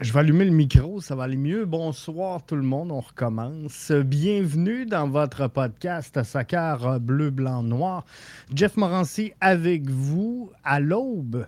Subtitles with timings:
[0.00, 1.66] Je vais allumer le micro, ça va aller mieux.
[1.66, 3.92] Bonsoir tout le monde, on recommence.
[3.92, 8.04] Bienvenue dans votre podcast Soccer bleu, blanc, noir.
[8.52, 11.46] Jeff Morancy avec vous à l'aube.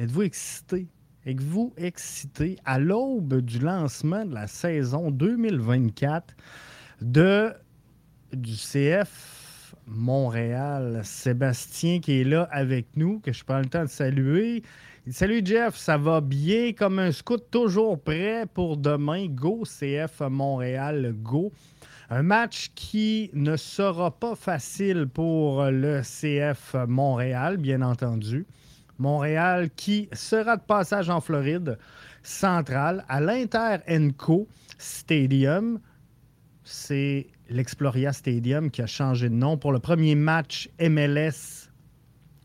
[0.00, 0.88] Êtes-vous excité?
[1.26, 6.34] Êtes-vous excité à l'aube du lancement de la saison 2024
[7.02, 7.52] de,
[8.32, 11.02] du CF Montréal?
[11.04, 14.64] Sébastien qui est là avec nous, que je prends le temps de saluer.
[15.08, 19.28] Salut Jeff, ça va bien comme un scout toujours prêt pour demain.
[19.28, 21.52] Go CF Montréal, go.
[22.10, 28.46] Un match qui ne sera pas facile pour le CF Montréal, bien entendu.
[28.98, 31.78] Montréal qui sera de passage en Floride
[32.24, 35.78] centrale à l'Inter Enco Stadium.
[36.64, 41.70] C'est l'Exploria Stadium qui a changé de nom pour le premier match MLS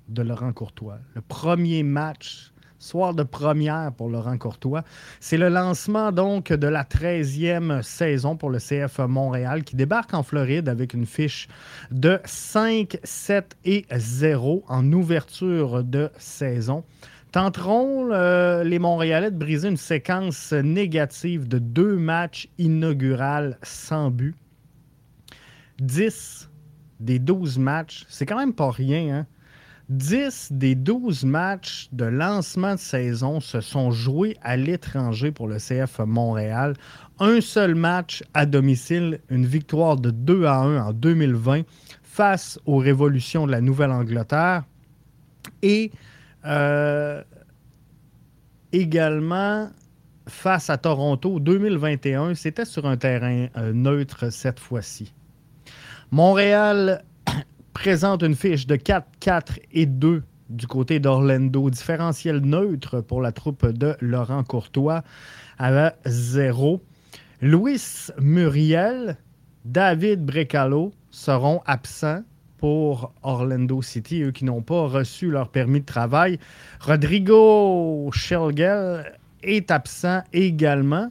[0.10, 1.00] de Laurent Courtois.
[1.16, 2.51] Le premier match
[2.82, 4.84] soir de première pour Laurent Courtois.
[5.20, 10.24] C'est le lancement donc de la 13e saison pour le CF Montréal qui débarque en
[10.24, 11.48] Floride avec une fiche
[11.92, 16.84] de 5, 7 et 0 en ouverture de saison.
[17.32, 24.36] Tenteront euh, les Montréalais de briser une séquence négative de deux matchs inauguraux sans but.
[25.80, 26.50] 10
[27.00, 29.28] des 12 matchs, c'est quand même pas rien, hein?
[29.92, 35.58] 10 des 12 matchs de lancement de saison se sont joués à l'étranger pour le
[35.58, 36.76] CF Montréal.
[37.20, 41.64] Un seul match à domicile, une victoire de 2 à 1 en 2020
[42.04, 44.64] face aux révolutions de la Nouvelle-Angleterre.
[45.62, 45.92] Et
[46.46, 47.22] euh,
[48.72, 49.70] également
[50.26, 55.14] face à Toronto 2021, c'était sur un terrain euh, neutre cette fois-ci.
[56.12, 57.04] Montréal
[57.74, 61.70] présente une fiche de 4, 4 et 2 du côté d'Orlando.
[61.70, 65.04] Différentiel neutre pour la troupe de Laurent Courtois
[65.58, 66.82] à 0.
[67.42, 67.82] Louis
[68.20, 69.18] Muriel,
[69.66, 72.24] David Brecalo seront absents
[72.58, 76.38] pour Orlando City, eux qui n'ont pas reçu leur permis de travail.
[76.80, 81.10] Rodrigo Schelgel est absent également,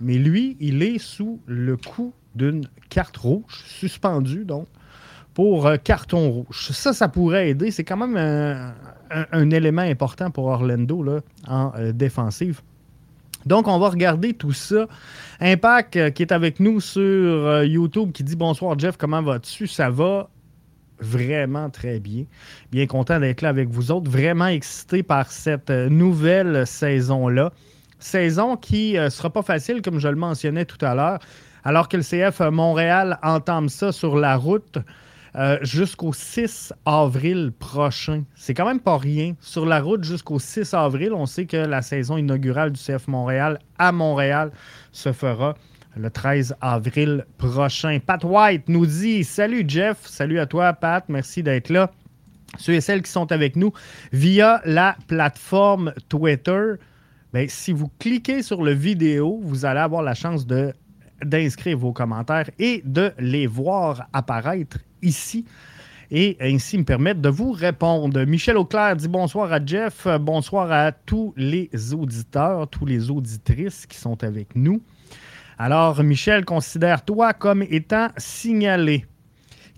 [0.00, 4.66] mais lui, il est sous le coup d'une carte rouge, suspendue donc,
[5.34, 6.70] pour euh, carton rouge.
[6.72, 7.70] Ça, ça pourrait aider.
[7.70, 8.16] C'est quand même
[9.32, 12.60] un, élément important pour Orlando là, en euh, défensive.
[13.46, 14.86] Donc, on va regarder tout ça.
[15.40, 19.66] Impact euh, qui est avec nous sur YouTube qui dit Bonsoir Jeff, comment vas-tu?
[19.66, 20.28] Ça va
[20.98, 22.24] vraiment très bien.
[22.70, 24.10] Bien content d'être là avec vous autres.
[24.10, 27.52] Vraiment excité par cette nouvelle saison-là.
[27.98, 31.18] Saison qui ne sera pas facile, comme je le mentionnais tout à l'heure.
[31.64, 34.78] Alors que le CF Montréal entame ça sur la route.
[35.36, 38.24] Euh, jusqu'au 6 avril prochain.
[38.34, 39.34] C'est quand même pas rien.
[39.40, 43.60] Sur la route jusqu'au 6 avril, on sait que la saison inaugurale du CF Montréal
[43.78, 44.50] à Montréal
[44.90, 45.54] se fera
[45.96, 48.00] le 13 avril prochain.
[48.04, 51.92] Pat White nous dit Salut Jeff, salut à toi Pat, merci d'être là.
[52.58, 53.72] Ceux et celles qui sont avec nous
[54.12, 56.72] via la plateforme Twitter,
[57.32, 60.72] bien, si vous cliquez sur le vidéo, vous allez avoir la chance de
[61.22, 65.44] d'inscrire vos commentaires et de les voir apparaître ici
[66.10, 68.24] et ainsi me permettre de vous répondre.
[68.24, 73.96] Michel Auclair dit bonsoir à Jeff, bonsoir à tous les auditeurs, tous les auditrices qui
[73.96, 74.82] sont avec nous.
[75.58, 79.04] Alors, Michel, considère-toi comme étant signalé.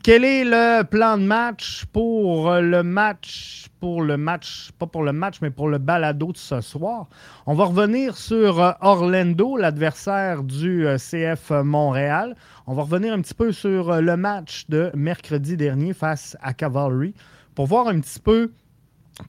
[0.05, 5.13] Quel est le plan de match pour le match, pour le match, pas pour le
[5.13, 7.07] match, mais pour le balado de ce soir?
[7.47, 12.35] On va revenir sur euh, Orlando, l'adversaire du euh, CF Montréal.
[12.67, 16.53] On va revenir un petit peu sur euh, le match de mercredi dernier face à
[16.53, 17.15] Cavalry
[17.55, 18.51] pour voir un petit peu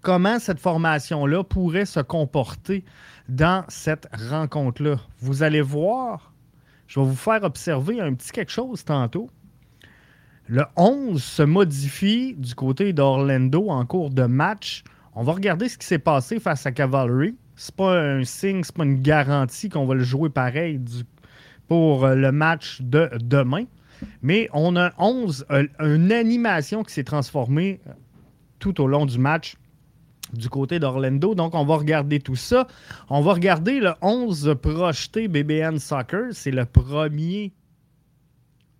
[0.01, 2.83] comment cette formation-là pourrait se comporter
[3.29, 4.95] dans cette rencontre-là.
[5.19, 6.33] Vous allez voir,
[6.87, 9.29] je vais vous faire observer un petit quelque chose tantôt.
[10.47, 14.83] Le 11 se modifie du côté d'Orlando en cours de match.
[15.15, 17.35] On va regarder ce qui s'est passé face à Cavalry.
[17.55, 20.81] C'est pas un signe, c'est pas une garantie qu'on va le jouer pareil
[21.67, 23.65] pour euh, le match de demain.
[24.21, 27.91] Mais on a 11, euh, une animation qui s'est transformée euh,
[28.59, 29.55] tout au long du match
[30.33, 31.35] du côté d'Orlando.
[31.35, 32.67] Donc, on va regarder tout ça.
[33.09, 36.27] On va regarder le 11 projeté BBN Soccer.
[36.31, 37.53] C'est le premier,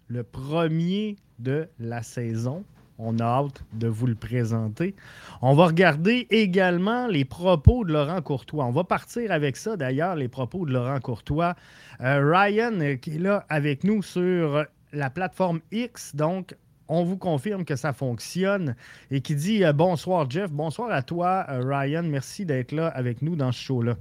[0.08, 2.64] le premier de la saison.
[3.00, 4.96] On a hâte de vous le présenter.
[5.42, 8.66] On va regarder également les propos de Laurent Courtois.
[8.66, 11.56] On va partir avec ça, d'ailleurs, les propos de Laurent Courtois.
[12.02, 16.56] Euh, Ryan, euh, qui est là avec nous sur la plateforme X, donc
[16.88, 18.76] on vous confirme que ça fonctionne
[19.10, 23.36] et qui dit euh, bonsoir Jeff, bonsoir à toi Ryan, merci d'être là avec nous
[23.36, 23.96] dans ce show-là.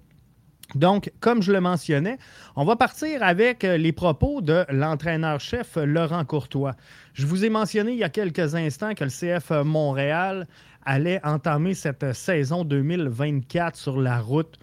[0.74, 2.18] Donc, comme je le mentionnais,
[2.56, 6.74] on va partir avec euh, les propos de l'entraîneur-chef Laurent Courtois.
[7.14, 10.46] Je vous ai mentionné il y a quelques instants que le CF Montréal
[10.84, 14.58] allait entamer cette saison 2024 sur la route,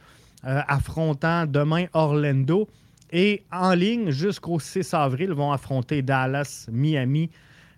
[0.45, 2.67] euh, affrontant demain Orlando.
[3.11, 7.29] Et en ligne jusqu'au 6 avril, vont affronter Dallas, Miami,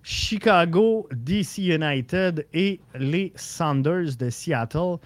[0.04, 4.98] Chicago, DC United et les Sanders de Seattle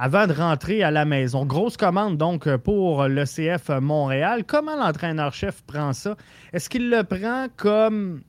[0.00, 1.44] avant de rentrer à la maison.
[1.44, 4.44] Grosse commande donc pour le CF Montréal.
[4.46, 6.16] Comment l'entraîneur-chef prend ça?
[6.54, 8.22] Est-ce qu'il le prend comme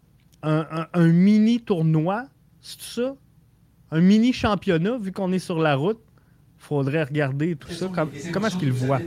[0.44, 2.26] un, mini tournoi?
[2.60, 3.16] C'est ça?
[3.90, 6.00] Un mini championnat vu qu'on est sur la route?
[6.60, 7.90] Il faudrait regarder tout ça.
[8.34, 9.00] comment est-ce qu'il voit?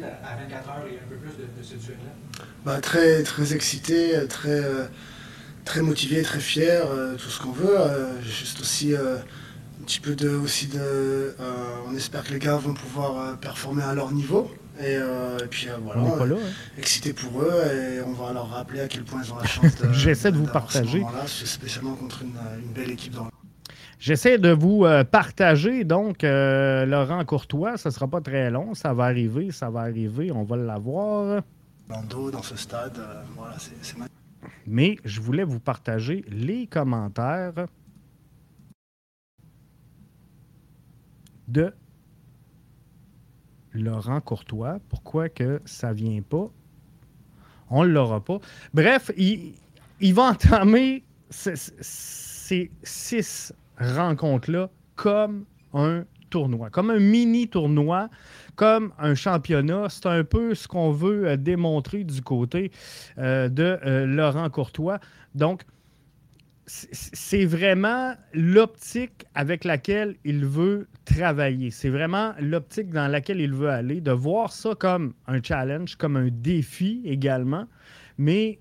[2.64, 4.87] Bah, très, très excité, très, euh,
[5.67, 7.78] très motivé, très fier, euh, tout ce qu'on veut.
[7.78, 8.94] Euh, juste aussi
[9.84, 10.78] petit peu de, aussi de.
[10.78, 11.34] Euh,
[11.88, 14.50] on espère que les gars vont pouvoir euh, performer à leur niveau.
[14.81, 16.38] Et, euh, puis voilà, hein.
[16.76, 19.76] excité pour eux et on va leur rappeler à quel point ils ont la chance
[19.76, 19.92] de.
[19.92, 21.04] J'essaie de vous partager.
[21.26, 23.28] spécialement contre une, belle équipe dans
[24.00, 29.04] J'essaie de vous partager, donc, Laurent Courtois, ça ne sera pas très long, ça va
[29.04, 31.42] arriver, ça va arriver, on va l'avoir.
[31.88, 32.98] Dans dans ce stade,
[33.36, 33.96] voilà, c'est
[34.66, 37.66] Mais je voulais vous partager les commentaires
[41.55, 41.73] de
[43.73, 44.79] Laurent Courtois.
[44.89, 46.51] Pourquoi que ça vient pas?
[47.71, 48.39] On ne l'aura pas.
[48.75, 49.55] Bref, il,
[50.01, 58.09] il va entamer ces six rencontres-là comme un tournoi, comme un mini tournoi,
[58.56, 59.89] comme un championnat.
[59.89, 62.71] C'est un peu ce qu'on veut euh, démontrer du côté
[63.19, 64.99] euh, de euh, Laurent Courtois.
[65.35, 65.62] Donc,
[66.66, 71.70] c'est vraiment l'optique avec laquelle il veut travailler.
[71.70, 76.16] C'est vraiment l'optique dans laquelle il veut aller, de voir ça comme un challenge, comme
[76.16, 77.66] un défi également,
[78.16, 78.61] mais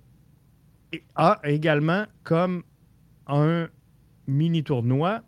[1.44, 2.64] également comme
[3.28, 3.68] un
[4.28, 5.22] mini tournoi.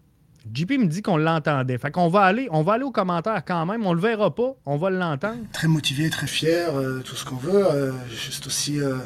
[0.53, 1.77] JP me dit qu'on l'entendait.
[1.77, 3.85] Fait qu'on va aller, on va aller aux commentaires quand même.
[3.85, 5.39] On le verra pas, on va l'entendre.
[5.53, 7.65] Très motivé, très fier, euh, tout ce qu'on veut.
[7.65, 8.97] Euh, juste aussi euh,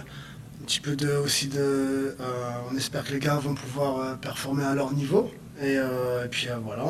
[0.69, 2.15] petit peu de, aussi de.
[2.19, 5.31] Euh, on espère que les gars vont pouvoir euh, performer à leur niveau.
[5.59, 6.83] Et, euh, puis voilà,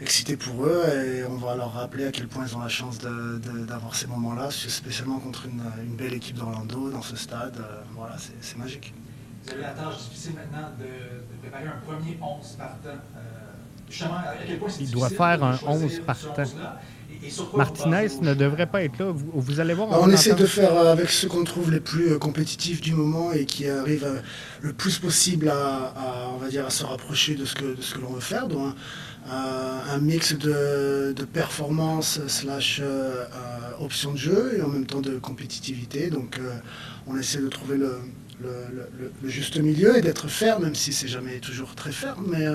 [0.00, 2.98] excité pour eux et on va leur rappeler à quel point ils ont la chance
[2.98, 7.62] d'avoir ces moments-là, spécialement contre une, belle équipe d'Orlando dans ce stade.
[7.94, 8.92] voilà, c'est magique.
[9.44, 12.88] Vous avez la tâche difficile maintenant de, préparer un premier 11 partant.
[13.88, 16.44] justement, à quel point Il doit faire un 11 partant.
[17.56, 19.12] Martinez ne devrait pas être là.
[19.12, 19.88] Vous, allez voir.
[20.00, 23.32] On, essaie de faire euh, avec ceux qu'on trouve les plus euh, compétitifs du moment
[23.32, 24.20] et qui arrivent euh,
[24.60, 27.94] le plus possible à, on va dire, à se rapprocher de ce que, de ce
[27.94, 28.48] que l'on veut faire.
[28.48, 28.74] Donc,
[29.30, 32.82] un, mix de, performance slash
[33.78, 36.10] option de jeu et en même temps de compétitivité.
[36.10, 36.40] Donc,
[37.06, 38.00] on essaie de trouver le,
[39.24, 42.26] juste milieu et d'être ferme, même si c'est jamais toujours très ferme.
[42.28, 42.46] Mais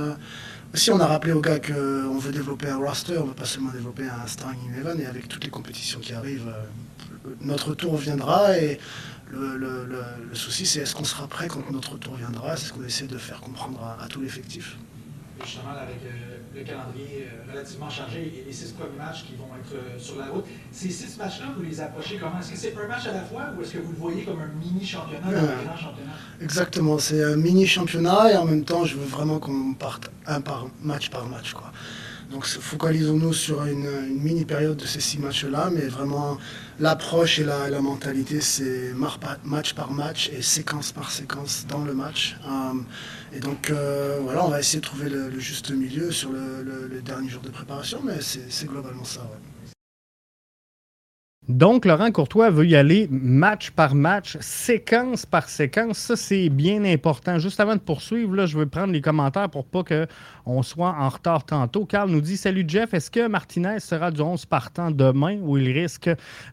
[0.74, 3.46] si on a rappelé aux gars qu'on veut développer un roster, on ne veut pas
[3.46, 7.98] seulement développer un string Eleven, et avec toutes les compétitions qui arrivent, euh, notre tour
[7.98, 8.80] viendra et
[9.30, 13.08] le, souci c'est est-ce qu'on sera prêt quand notre tour viendra, c'est ce qu'on essaie
[13.08, 14.78] de faire comprendre à tout l'effectif
[15.44, 19.50] justement avec euh, le calendrier euh, relativement chargé et les six premiers matchs qui vont
[19.59, 20.45] être euh, sur la route.
[20.71, 22.39] Ces six matchs-là, vous les approchez comment?
[22.39, 24.42] Est-ce que c'est un match à la fois ou est-ce que vous le voyez comme
[24.42, 26.13] un mini championnat, un grand championnat?
[26.41, 30.41] Exactement, c'est un mini championnat et en même temps, je veux vraiment qu'on parte un
[30.41, 31.53] par match par match.
[31.53, 31.72] Quoi.
[32.32, 36.38] Donc focalisons-nous sur une, mini période de ces six matchs-là, mais vraiment
[36.79, 38.93] l'approche et la, mentalité, c'est
[39.43, 42.38] match par match et séquence par séquence dans le match.
[42.46, 42.74] Euh,
[43.34, 47.29] et donc euh, voilà, on va essayer de trouver le, juste milieu sur le, dernier
[47.29, 49.22] jour de préparation, mais c'est globalement ça.
[51.48, 55.98] Donc, Laurent Courtois veut y aller match par match, séquence par séquence.
[55.98, 57.39] Ça, c'est bien important.
[57.39, 61.08] Juste avant de poursuivre, là, je veux prendre les commentaires pour pas qu'on soit en
[61.08, 61.86] retard tantôt.
[61.86, 65.72] Carl nous dit Salut Jeff, est-ce que Martinez sera du 11 partant demain ou il
[65.72, 66.10] risque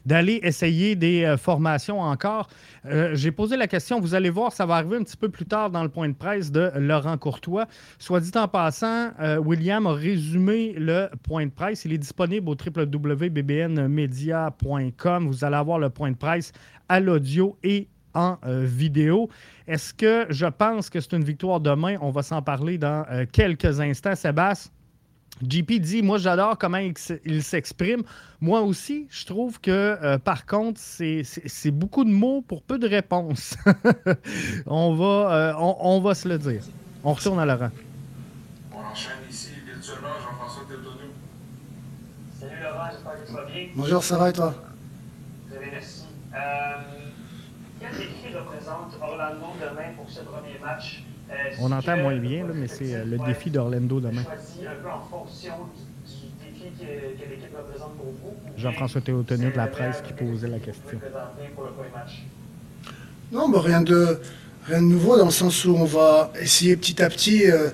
[0.07, 2.47] d'aller essayer des euh, formations encore?
[2.87, 3.99] Euh, J'ai posé la question.
[3.99, 6.15] Vous allez voir, ça va arriver un petit peu plus tard dans le point de
[6.15, 7.67] presse de Laurent Courtois.
[7.99, 11.85] Soit dit en passant, euh, William a résumé le point de presse.
[11.85, 14.84] Il est disponible au www.bbnmedia.com
[15.21, 16.53] vous allez avoir le point de presse
[16.89, 19.29] à l'audio et en euh, vidéo.
[19.67, 21.97] Est-ce que je pense que c'est une victoire demain?
[22.01, 24.15] On va s'en parler dans euh, quelques instants.
[24.15, 24.71] Sébastien,
[25.43, 28.03] JP dit, moi j'adore comment il s'exprime.
[28.41, 32.89] Moi aussi, je trouve que euh, par contre, c'est beaucoup de mots pour peu de
[32.89, 33.57] réponses.
[34.67, 36.63] on, va, on, va se le dire.
[37.03, 37.71] On retourne à Laurent.
[38.73, 40.65] On enchaîne ici virtuellement, Jean-François
[42.39, 43.69] Salut Laurent, j'espère que tu vas bien.
[43.75, 44.55] Bonjour, ça va et toi?
[46.35, 46.75] Euh,
[47.81, 51.05] quel défi représente Orlando demain pour ce premier match?
[51.31, 54.23] Euh, On entend moins bien, là, mais c'est euh, le défi d'Orlando demain.
[54.25, 55.55] Choisi un peu en fonction
[56.07, 56.85] du, du défi que,
[57.25, 58.29] que l'équipe représente pour vous.
[58.55, 61.01] ou Jean-François de la presse qui posait la question.
[63.33, 64.21] Non, bah, rien, de,
[64.67, 67.71] rien de nouveau dans le sens où on va essayer petit à petit euh,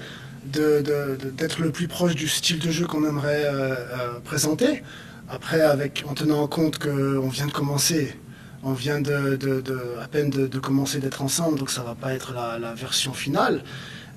[0.47, 4.21] de- de- de- d'être le plus proche du style de jeu qu'on aimerait euh, euh,
[4.25, 4.83] présenter.
[5.29, 8.17] Après, avec, en tenant en compte qu'on vient de commencer,
[8.62, 13.12] on vient à peine de, commencer d'être ensemble, donc ça va pas être la, version
[13.12, 13.62] finale.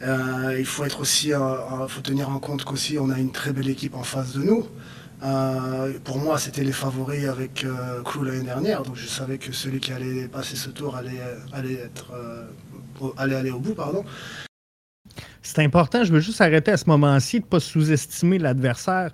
[0.01, 3.53] Euh, il faut être aussi, euh, faut tenir en compte qu'aussi on a une très
[3.53, 4.67] belle équipe en face de nous.
[5.23, 9.53] Euh, pour moi, c'était les favoris avec euh, Crew l'année dernière, donc je savais que
[9.53, 11.21] celui qui allait passer ce tour allait,
[11.53, 12.12] allait être,
[13.17, 14.03] allait aller au bout, pardon.
[15.41, 19.12] C'est important, je veux juste arrêter à ce moment-ci de ne pas sous-estimer l'adversaire.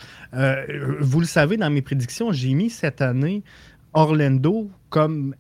[1.02, 3.44] Vous le savez, dans mes prédictions, j'ai mis cette année
[3.94, 5.36] Orlando comme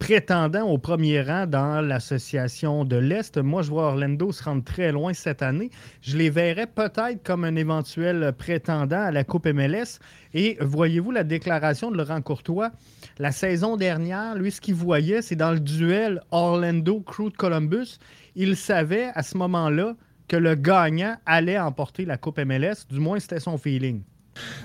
[0.00, 3.36] prétendant au premier rang dans l'association de l'Est.
[3.36, 5.70] Moi, je vois Orlando se rendre très loin cette année.
[6.00, 9.98] Je les verrais peut-être comme un éventuel prétendant à la Coupe MLS.
[10.32, 12.70] Et voyez-vous la déclaration de Laurent Courtois?
[13.18, 17.98] La saison dernière, lui, ce qu'il voyait, c'est dans le duel Orlando-Crew de Columbus,
[18.36, 19.96] il savait à ce moment-là
[20.28, 22.86] que le gagnant allait emporter la Coupe MLS.
[22.88, 24.02] Du moins, c'était son feeling.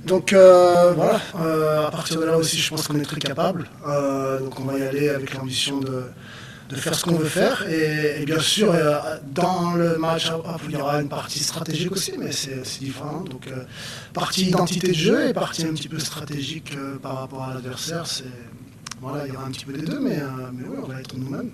[0.05, 3.67] Donc euh, voilà, euh, à partir de là aussi, je pense qu'on est très capable.
[3.87, 6.03] Euh, donc on va y aller avec l'ambition de,
[6.75, 7.67] faire ce qu'on veut faire.
[7.69, 8.73] Et, bien sûr,
[9.25, 13.21] dans le match, hop, il y aura une partie stratégique aussi, mais c'est différent.
[13.21, 13.49] Donc
[14.13, 18.05] partie identité de jeu et partie un petit peu stratégique par rapport à l'adversaire.
[18.05, 18.25] C'est
[19.01, 20.19] voilà, il y aura un petit peu des deux, mais,
[20.53, 21.51] mais oui, on va être nous-mêmes.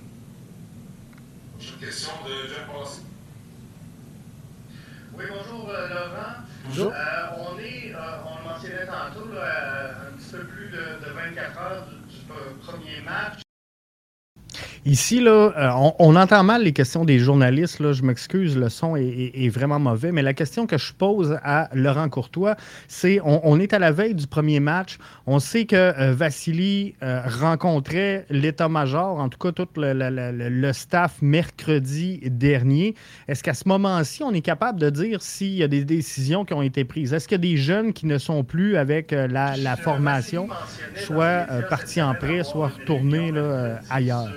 [1.60, 3.11] De.
[5.14, 6.34] Oui, bonjour euh, Laurent.
[6.66, 6.92] Bonjour.
[6.92, 11.12] Euh, on est, euh, on le mentionnait tantôt, là, un petit peu plus de, de
[11.14, 12.26] 24 heures du, du
[12.66, 13.42] premier match.
[14.84, 17.80] Ici, là, euh, on, entend mal les questions des journalistes.
[17.80, 20.12] Là, je m'excuse, le son est, vraiment mauvais.
[20.12, 22.56] Mais la question que je pose à Laurent Courtois,
[22.88, 24.98] c'est on, est à la veille du premier match.
[25.28, 32.20] On sait que euh, Vassili euh, rencontrait l'état-major, en tout cas tout le, staff mercredi
[32.26, 32.96] dernier.
[33.28, 36.56] Est-ce qu'à ce moment-ci, on est capable de dire s'il y a des décisions qui
[36.56, 37.14] ont été prises?
[37.14, 40.48] Est-ce qu'il y a des jeunes qui ne sont plus avec euh, la, formation?
[40.96, 44.32] Soit, partis en prêt, soit retournés, là, ailleurs?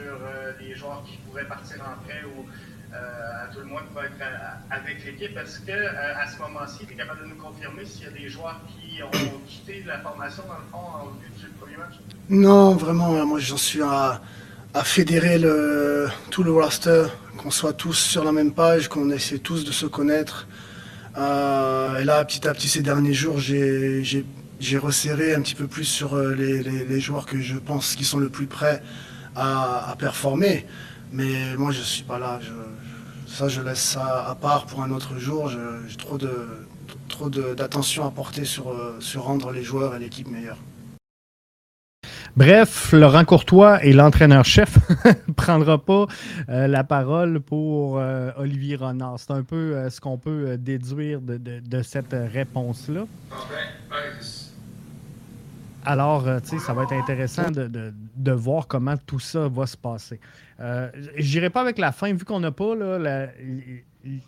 [1.38, 2.46] Euh, partir en prêt ou
[2.94, 5.36] euh, à tout le moins pourraient être à- avec l'équipe.
[5.36, 8.10] Est-ce que euh, à ce moment-ci, tu es capable de nous confirmer s'il y a
[8.10, 9.10] des joueurs qui ont
[9.48, 11.94] quitté la formation dans le fond en vue du premier match?
[12.28, 14.20] Non, vraiment, euh, moi j'en suis à,
[14.74, 17.04] à fédérer le, tout le roster,
[17.36, 20.46] qu'on soit tous sur la même page, qu'on essaie tous de se connaître.
[21.18, 25.84] Euh, et là, petit à petit, ces derniers jours, j'ai resserré un petit peu plus
[25.84, 28.82] sur euh, les, joueurs que je pense qui sont le plus prêts
[29.36, 30.64] à performer.
[31.14, 32.38] Mais moi, je suis pas là.
[32.42, 35.49] Je- je- ça, je laisse ça à part pour un autre jour.
[35.49, 36.30] J'ai trop de
[37.09, 40.59] trop de- d'attention à porter sur, euh, sur rendre les joueurs et l'équipe meilleurs.
[42.37, 44.76] Bref, Laurent Courtois et l'entraîneur-chef
[45.28, 46.06] ne prendra pas
[46.49, 49.21] euh, la parole pour euh, Olivier Renard.
[49.21, 53.04] C'est un peu euh, ce qu'on peut déduire de, de- de cette réponse-là.
[53.30, 53.83] C'est-
[55.86, 59.76] Alors, euh, tu sais, ça va être intéressant de, voir comment tout ça va se
[59.76, 60.18] passer.
[60.60, 62.74] Euh, J'irai pas avec la fin, vu qu'on n'a pas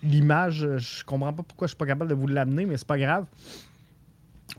[0.02, 0.68] l'image.
[0.76, 3.24] Je comprends pas pourquoi je suis pas capable de vous l'amener, mais c'est pas grave.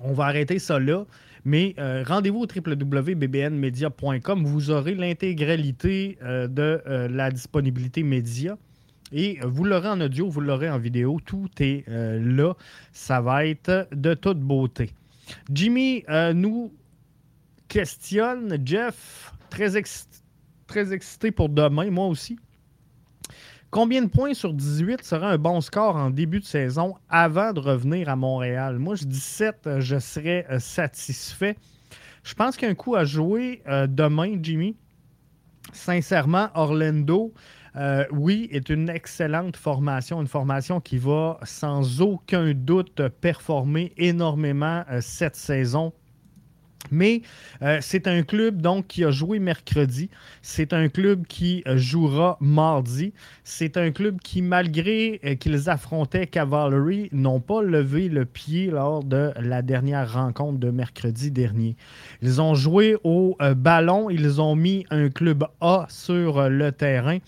[0.01, 1.05] On va arrêter ça là.
[1.45, 4.43] Mais euh, rendez-vous au www.bbnmedia.com.
[4.43, 8.57] Vous aurez l'intégralité euh, de la disponibilité média.
[9.13, 11.19] Et vous l'aurez en audio, vous l'aurez en vidéo.
[11.23, 12.53] Tout est là.
[12.91, 14.91] Ça va être de toute beauté.
[15.49, 16.73] Jimmy nous
[17.67, 18.57] questionne.
[18.65, 20.07] Jeff, très, ex-
[20.67, 22.37] très excité pour demain, moi aussi.
[23.69, 27.59] Combien de points sur 18 serait un bon score en début de saison avant de
[27.59, 28.79] revenir à Montréal?
[28.79, 31.57] Moi, je dis 7, euh, je serais euh, satisfait.
[32.23, 34.75] Je pense qu'il y a un coup à jouer euh, demain, Jimmy.
[35.73, 37.33] Sincèrement, Orlando,
[37.75, 44.83] euh, oui, est une excellente formation, une formation qui va sans aucun doute performer énormément
[45.01, 45.93] cette saison.
[46.91, 47.21] Mais
[47.61, 50.09] euh, c'est un club donc qui a joué mercredi.
[50.41, 53.13] C'est un club qui euh, jouera mardi.
[53.43, 59.03] C'est un club qui, malgré euh, qu'ils affrontaient Cavalry, n'ont pas levé le pied lors
[59.03, 61.75] de la dernière rencontre de mercredi dernier.
[62.21, 64.09] Ils ont joué au ballon.
[64.09, 67.19] Ils ont mis un club A sur le terrain.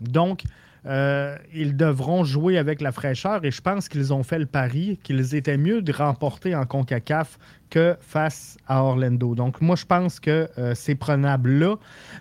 [0.00, 0.42] Donc,
[0.88, 4.98] euh, ils devront jouer avec la fraîcheur et je pense qu'ils ont fait le pari
[5.02, 9.34] qu'ils étaient mieux de remporter en CONCACAF que face à Orlando.
[9.34, 11.76] Donc, moi, je pense que euh, c'est prenable là.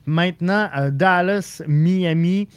[0.05, 2.49] Maintenant, euh, Dallas, Miami,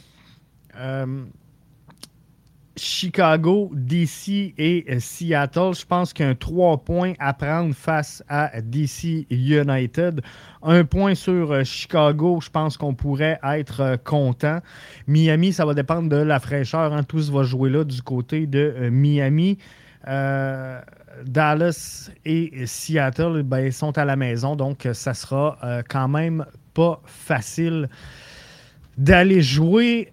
[2.83, 5.75] Chicago, DC et Seattle.
[5.79, 10.21] Je pense qu'il y a un 3 points à prendre face à DC United.
[10.63, 14.61] Un point sur euh, Chicago, je pense qu'on pourrait être euh, content.
[15.05, 16.91] Miami, ça va dépendre de la fraîcheur.
[16.91, 17.03] Hein.
[17.03, 19.59] Tous va jouer là du côté de euh, Miami.
[21.23, 27.87] Dallas et Seattle ben, sont à la maison, donc ça sera quand même pas facile
[28.97, 30.11] d'aller jouer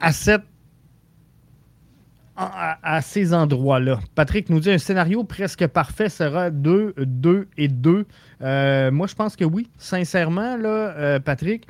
[0.00, 0.42] à cette
[2.36, 4.00] à, ces endroits-là.
[4.14, 8.06] Patrick nous dit un scénario presque parfait sera 2, 2 et 2.
[8.40, 9.68] Euh, moi, je pense que oui.
[9.76, 11.66] Sincèrement, euh, Patrick,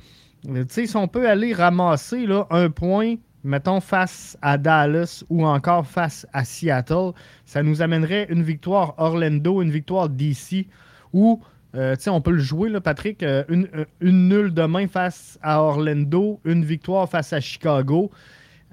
[0.69, 6.45] si on peut aller ramasser un point, mettons, face à Dallas ou encore face à
[6.45, 7.13] Seattle,
[7.47, 10.67] ça nous amènerait une victoire Orlando, une victoire DC
[11.13, 11.43] ou
[11.75, 13.23] euh, on peut le jouer, Patrick.
[13.49, 13.69] une,
[14.01, 18.11] une nulle demain face à Orlando, une victoire face à Chicago.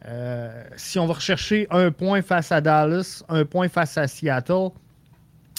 [0.05, 4.69] Euh, si on va rechercher un point face à Dallas, un point face à Seattle,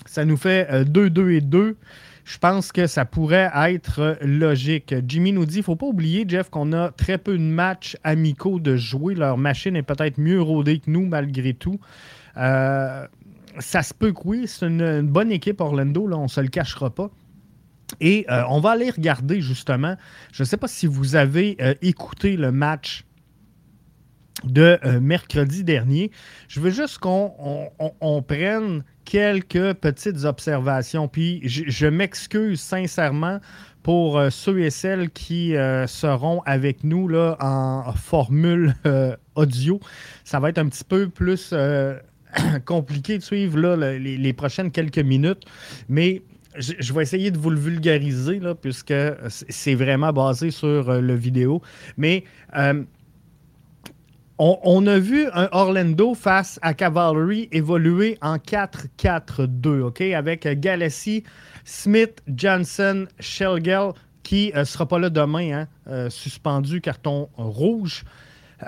[0.07, 1.77] ça nous fait 2-2 euh, et 2.
[2.25, 4.95] Je pense que ça pourrait être logique.
[5.07, 7.97] Jimmy nous dit, il ne faut pas oublier, Jeff, qu'on a très peu de matchs
[8.05, 9.15] amicaux de jouer.
[9.15, 11.81] Leur machine est peut-être mieux rodée que nous, malgré tout.
[12.37, 13.07] Euh,
[13.59, 16.91] ça se peut que oui, c'est une, bonne équipe Orlando, on ne se le cachera
[16.91, 17.11] pas.
[18.01, 19.97] Et on va aller regarder justement,
[20.33, 23.05] je ne sais pas si vous avez écouté le match
[24.45, 26.11] de euh, mercredi dernier.
[26.49, 31.09] Je veux juste qu'on prenne quelques petites observations.
[31.09, 33.41] Puis je, m'excuse sincèrement
[33.83, 38.75] pour euh, ceux et celles qui euh, seront avec nous là, en formule
[39.35, 39.81] audio.
[40.25, 41.55] Ça va être un petit peu plus
[42.67, 45.45] compliqué de suivre là, les, prochaines quelques minutes.
[45.89, 46.23] Mais
[46.57, 48.95] je, vais essayer de vous le vulgariser, là, puisque
[49.29, 51.63] c'est vraiment basé sur le vidéo.
[51.97, 52.25] Mais
[54.39, 60.01] on, a vu un Orlando face à Cavalry évoluer en 4-4-2, OK?
[60.01, 61.25] Avec Galassi,
[61.65, 63.91] Smith, Johnson, Shelgel,
[64.23, 68.05] qui ne euh, sera pas là demain, hein, euh, suspendu, carton rouge.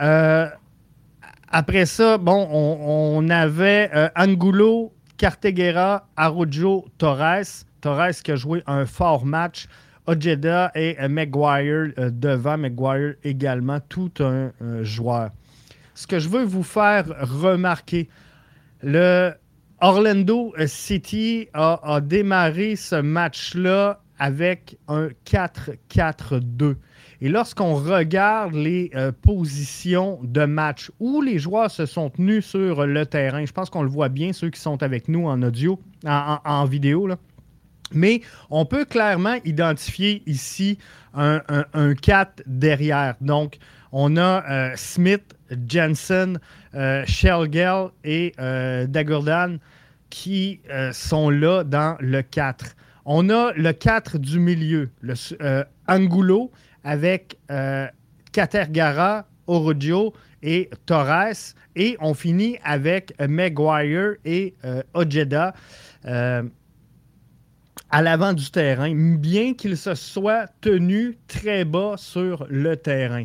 [0.01, 0.49] Euh,
[1.49, 7.65] après ça, bon, on, avait Angulo, Carteguera, Arojo, Torres.
[7.81, 9.67] Torres qui a joué un fort match.
[10.07, 14.51] Ojeda et Maguire devant Maguire également, tout un
[14.83, 15.31] joueur
[16.01, 18.09] ce que je veux vous faire remarquer,
[18.83, 19.33] le
[19.83, 26.77] Orlando City a, démarré ce match-là avec un 4-4-2.
[27.23, 32.87] Et lorsqu'on regarde les euh, positions de match où les joueurs se sont tenus sur
[32.87, 35.79] le terrain, je pense qu'on le voit bien, ceux qui sont avec nous en audio,
[36.07, 37.11] en, vidéo.
[37.93, 40.79] Mais on peut clairement identifier ici
[41.15, 41.43] un,
[41.75, 43.15] un 4 derrière.
[43.21, 43.59] Donc,
[43.93, 45.37] on a euh, Smith,
[45.69, 46.39] Jensen,
[46.75, 49.59] euh, Shelgel et euh, Dagordan
[50.09, 50.61] qui
[50.93, 52.75] sont là dans le 4.
[53.05, 55.15] On a le 4 du milieu, le,
[55.87, 56.51] Angulo
[56.83, 57.39] avec
[58.33, 61.55] Catergara, Orodio et Torres.
[61.77, 64.57] Et on finit avec Maguire et
[64.95, 65.55] Ojeda
[67.91, 73.25] à l'avant du terrain, bien qu'il se soit tenu très bas sur le terrain.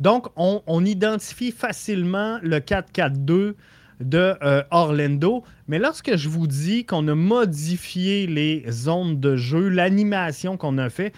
[0.00, 3.54] Donc, on, identifie facilement le 4-4-2
[4.00, 5.44] de euh, Orlando.
[5.68, 10.90] Mais lorsque je vous dis qu'on a modifié les zones de jeu, l'animation qu'on a
[10.90, 11.12] fait,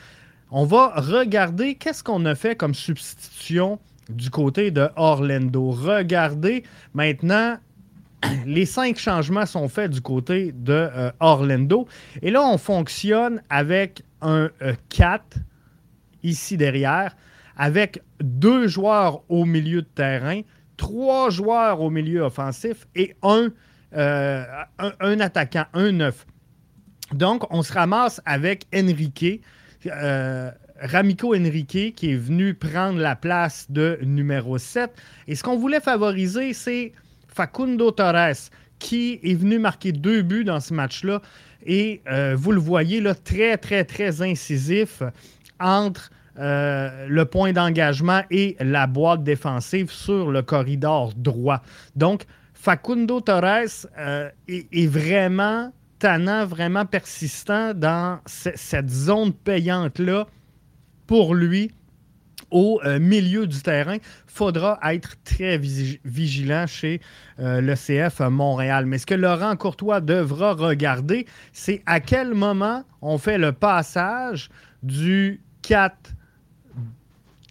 [0.50, 3.78] on va regarder qu'est-ce qu'on a fait comme substitution
[4.08, 5.70] du côté de Orlando.
[5.70, 6.62] Regardez
[6.94, 7.56] maintenant,
[8.46, 11.86] les cinq changements sont faits du côté de euh, Orlando.
[12.22, 14.50] Et là, on fonctionne avec un
[14.88, 15.40] 4 euh,
[16.22, 17.14] ici derrière
[17.56, 20.42] avec deux joueurs au milieu de terrain,
[20.76, 23.48] trois joueurs au milieu offensif et un,
[23.94, 24.44] euh,
[24.78, 26.26] attaquant, un neuf.
[27.12, 29.40] Donc, on se ramasse avec Enrique,
[30.78, 34.90] Ramico Enrique, qui est venu prendre la place de numéro 7.
[35.28, 36.92] Et ce qu'on voulait favoriser, c'est
[37.36, 41.20] Facundo Torres, qui est venu marquer deux buts dans ce match-là.
[41.66, 45.02] Et euh, vous le voyez, là, très, très, très incisif
[45.60, 51.60] entre euh, le point d'engagement et la boîte défensive sur le corridor droit.
[51.94, 60.26] Donc, Facundo Torres euh, est, vraiment tannant, vraiment persistant dans cette zone payante-là
[61.06, 61.70] pour lui.
[62.50, 63.98] Au euh, milieu du terrain.
[64.26, 67.00] faudra être très vigilant chez
[67.38, 68.86] euh, le CF Montréal.
[68.86, 74.50] Mais ce que Laurent Courtois devra regarder, c'est à quel moment on fait le passage
[74.82, 75.40] du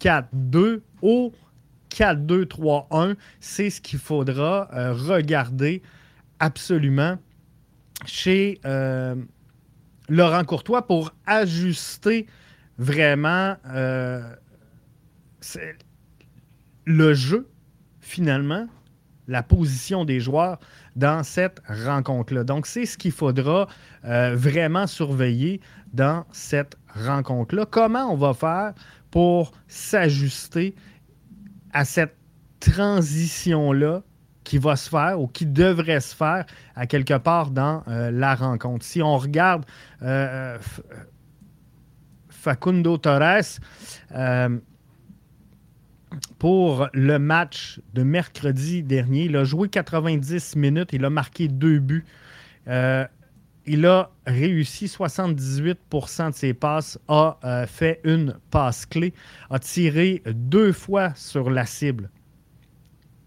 [0.01, 1.33] 4-4-2 au
[1.91, 3.15] 4-2-3-1.
[3.39, 5.81] C'est ce qu'il faudra euh, regarder
[6.39, 7.17] absolument
[8.05, 8.59] chez
[10.09, 12.27] Laurent Courtois pour ajuster
[12.77, 13.55] vraiment
[16.85, 17.49] le jeu,
[17.99, 18.67] finalement,
[19.27, 20.59] la position des joueurs
[20.95, 22.43] dans cette rencontre-là.
[22.43, 23.67] Donc, c'est ce qu'il faudra
[24.05, 25.61] euh, vraiment surveiller
[25.93, 27.65] dans cette rencontre-là.
[27.65, 28.73] Comment on va faire
[29.11, 30.75] pour s'ajuster
[31.73, 32.15] à cette
[32.59, 34.03] transition-là
[34.43, 38.35] qui va se faire ou qui devrait se faire à quelque part dans euh, la
[38.35, 38.85] rencontre?
[38.85, 39.65] Si on regarde
[40.03, 40.57] euh,
[42.29, 43.59] Facundo Torres,
[46.39, 49.25] pour le match de mercredi dernier.
[49.25, 52.05] Il a joué 90 minutes, il a marqué deux buts.
[52.67, 53.05] Euh,
[53.67, 59.13] il a réussi 78% de ses passes, a euh, fait une passe clé,
[59.49, 62.09] a tiré deux fois sur la cible.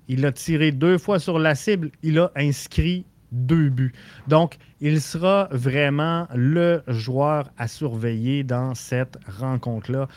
[0.07, 3.92] Il a tiré deux fois sur la cible, il a inscrit deux buts.
[4.27, 10.09] Donc, il sera vraiment le joueur à surveiller dans cette rencontre-là.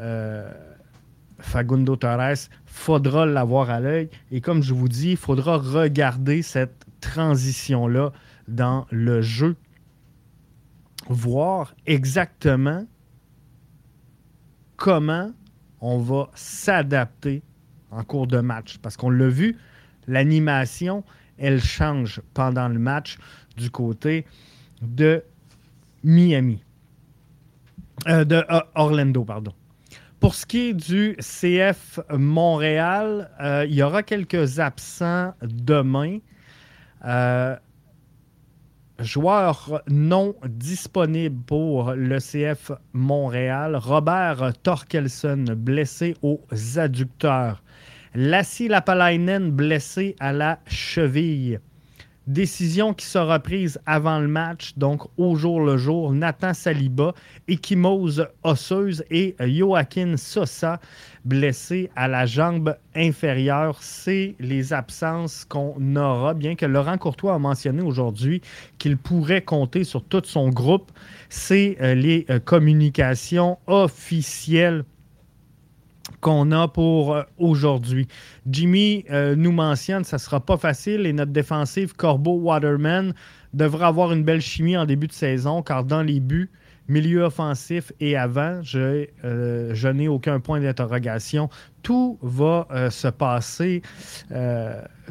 [0.00, 0.50] Euh,
[1.38, 4.08] Fagundo Torres, faudra l'avoir à l'œil.
[4.30, 8.12] Et comme je vous dis, il faudra regarder cette transition-là
[8.48, 9.56] dans le jeu,
[11.08, 12.86] voir exactement
[14.76, 15.32] comment
[15.80, 17.42] on va s'adapter
[17.90, 18.78] en cours de match.
[18.78, 19.56] Parce qu'on l'a vu,
[20.06, 21.04] l'animation,
[21.38, 23.18] elle change pendant le match
[23.56, 24.24] du côté
[24.82, 25.22] de
[26.02, 26.62] Miami.
[28.08, 29.52] Euh, de euh, Orlando, pardon.
[30.20, 36.18] Pour ce qui est du CF Montréal, euh, il y aura quelques absents demain.
[37.04, 37.56] Euh,
[38.98, 46.40] joueur non disponible pour le CF Montréal, Robert Torkelson, blessé aux
[46.76, 47.62] adducteurs.
[48.14, 51.58] Lassie Lapalainen, blessé à la cheville.
[52.26, 56.10] Décision qui sera prise avant le match, donc au jour le jour.
[56.12, 57.12] Nathan Saliba,
[57.48, 60.80] échymose osseuse et Joaquin Sosa,
[61.26, 63.76] blessé à la jambe inférieure.
[63.82, 68.40] C'est les absences qu'on aura, bien que Laurent Courtois a mentionné aujourd'hui
[68.78, 70.92] qu'il pourrait compter sur tout son groupe.
[71.28, 74.84] C'est euh, les euh, communications officielles
[76.20, 78.06] qu'on a pour euh, aujourd'hui.
[78.48, 83.14] Jimmy euh, nous mentionne ça ne sera pas facile et notre défensive Corbeau-Waterman
[83.52, 86.50] devra avoir une belle chimie en début de saison car dans les buts,
[86.88, 91.48] milieu offensif et avant, je, euh, je n'ai aucun point d'interrogation.
[91.82, 93.82] Tout va se passer,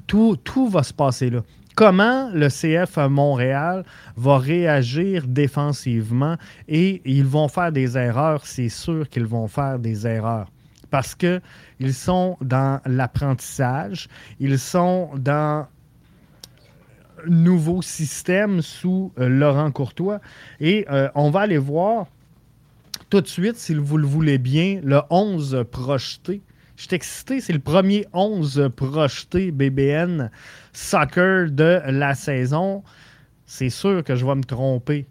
[0.07, 1.41] tout, tout va se passer là
[1.75, 3.83] comment le CF Montréal
[4.15, 6.35] va réagir défensivement?
[6.67, 10.52] Et ils vont faire des erreurs, c'est sûr qu'ils vont faire des erreurs
[10.93, 14.07] parce qu'ils sont dans l'apprentissage,
[14.39, 15.65] ils sont dans
[17.25, 20.21] nouveau système sous euh, Laurent Courtois.
[20.59, 22.05] Et euh, on va aller voir
[23.09, 26.43] tout de suite, si vous le voulez bien, le 11 projeté.
[26.75, 30.29] Je suis excité, c'est le premier 11 projeté BBN
[30.73, 32.83] soccer de la saison.
[33.47, 35.07] C'est sûr que je vais me tromper,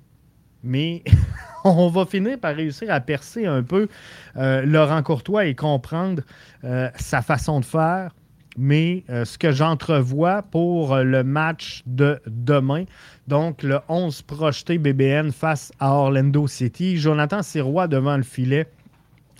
[0.62, 1.02] mais
[1.64, 3.88] on va finir par réussir à percer un peu
[4.36, 6.22] euh, Laurent Courtois et comprendre
[6.64, 8.12] euh, sa façon de faire.
[8.58, 12.84] Mais euh, ce que j'entrevois pour le match de demain,
[13.26, 18.66] donc le 11 projeté BBN face à Orlando City, Jonathan Sirois devant le filet.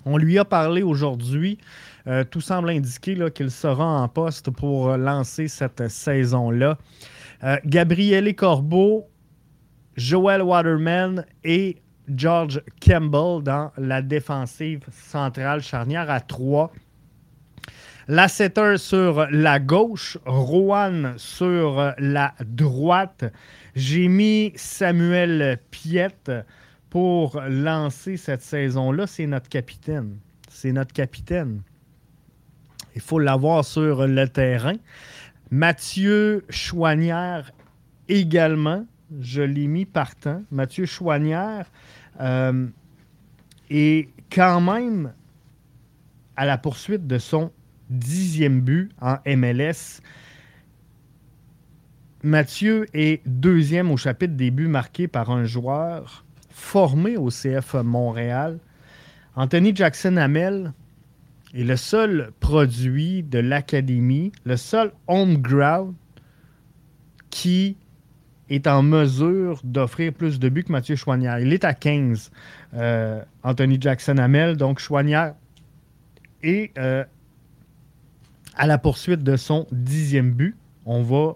[0.05, 1.59] On lui a parlé aujourd'hui.
[2.29, 6.77] tout semble indiquer qu'il sera en poste pour lancer cette saison-là.
[7.65, 9.05] Gabriele Corbeau,
[9.95, 16.71] Joel Waterman et George Campbell dans la défensive centrale charnière à 3.
[18.07, 23.31] Lasseter sur la gauche, Rowan sur la droite.
[23.75, 26.31] J'ai mis Samuel Piette
[26.89, 29.07] pour lancer cette saison-là.
[29.07, 30.17] C'est notre capitaine.
[30.49, 31.61] C'est notre capitaine.
[32.95, 34.75] Il faut l'avoir sur le terrain.
[35.49, 37.51] Mathieu Chouanière
[38.09, 38.85] également
[39.19, 40.43] je l'ai mis partant.
[40.51, 41.65] Mathieu Chouanière
[42.19, 42.67] euh,
[43.69, 45.13] est quand même
[46.35, 47.51] à la poursuite de son
[47.89, 50.01] dixième but en MLS.
[52.23, 58.59] Mathieu est deuxième au chapitre des buts marqués par un joueur formé au CF Montréal.
[59.35, 60.73] Anthony Jackson Hamel
[61.53, 65.93] est le seul produit de l'académie, le seul home ground
[67.29, 67.77] qui
[68.53, 71.39] est en mesure d'offrir plus de buts que Mathieu Chouanière.
[71.39, 72.31] Il est à 15,
[72.75, 74.57] euh, Anthony Jackson-Hamel.
[74.57, 75.33] Donc, Chouanière
[76.43, 77.03] est euh,
[78.55, 80.55] à la poursuite de son dixième but.
[80.85, 81.35] On va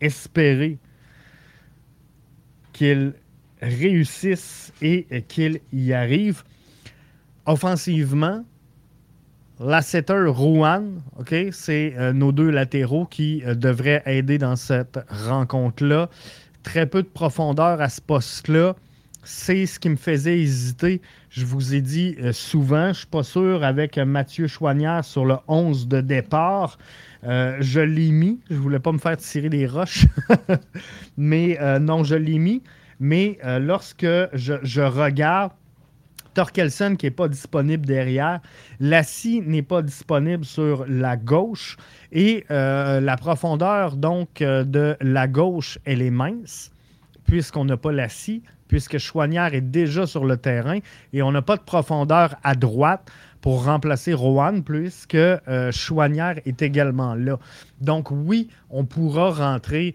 [0.00, 0.78] espérer
[2.72, 3.12] qu'il
[3.62, 6.42] réussisse et qu'il y arrive.
[7.46, 8.44] Offensivement,
[9.60, 10.84] Lasseter, Rouen,
[11.18, 16.08] ok, c'est euh, nos deux latéraux qui devraient aider dans cette rencontre-là.
[16.68, 18.76] Très peu de profondeur à ce poste-là.
[19.24, 21.00] C'est ce qui me faisait hésiter.
[21.30, 25.24] Je vous ai dit euh, souvent, je ne suis pas sûr avec Mathieu Chouanière sur
[25.24, 26.76] le 11 de départ.
[27.22, 28.38] je l'ai mis.
[28.50, 30.04] Je ne voulais pas me faire tirer des roches.
[31.16, 32.62] Mais non, je l'ai mis.
[33.00, 34.04] Mais lorsque
[34.34, 35.52] je regarde
[36.34, 38.40] Torkelson qui n'est pas disponible derrière.
[38.80, 41.76] Lassie n'est pas disponible sur la gauche.
[42.12, 46.70] Et euh, la profondeur donc euh, de la gauche, elle est mince,
[47.24, 50.78] puisqu'on n'a pas Lassie, puisque Chouanière est déjà sur le terrain.
[51.12, 53.10] Et on n'a pas de profondeur à droite
[53.40, 57.38] pour remplacer Rohan, puisque euh, Chouanière est également là.
[57.80, 59.94] Donc oui, on pourra rentrer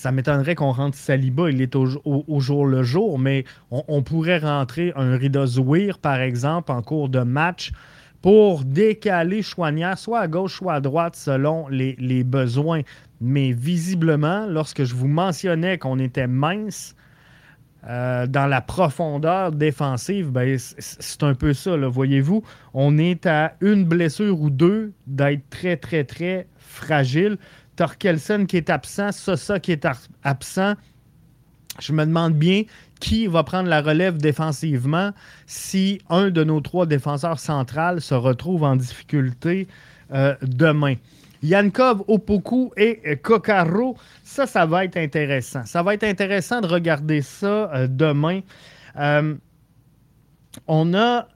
[0.00, 4.94] ça m'étonnerait qu'on rentre Saliba, il est au, jour le jour, mais on, pourrait rentrer
[4.96, 5.44] un Rida
[6.00, 7.72] par exemple, en cours de match
[8.22, 12.80] pour décaler Chouanière, soit à gauche, soit à droite, selon les, besoins.
[13.20, 16.96] Mais visiblement, lorsque je vous mentionnais qu'on était mince
[17.86, 22.42] euh, dans la profondeur défensive, ben, c'est un peu ça, voyez-vous.
[22.72, 27.36] On est à une blessure ou deux d'être très, très, très fragile.
[27.80, 29.88] Torkelson qui est absent, Sosa qui est
[30.22, 30.74] absent.
[31.80, 32.64] Je me demande bien
[33.00, 35.12] qui va prendre la relève défensivement
[35.46, 39.66] si un de nos trois défenseurs centrales se retrouve en difficulté
[40.12, 40.96] euh, demain.
[41.42, 45.64] Yankov, Opoku et Kokaro, ça, ça va être intéressant.
[45.64, 48.40] Ça va être intéressant de regarder ça euh, demain.
[48.98, 49.36] Euh,
[50.66, 51.28] on a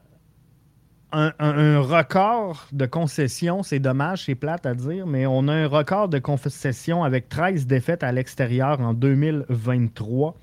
[1.15, 3.63] un, record de concessions.
[3.63, 7.67] C'est dommage, c'est plate à dire, mais on a un record de concessions avec 13
[7.67, 10.37] défaites à l'extérieur en 2023.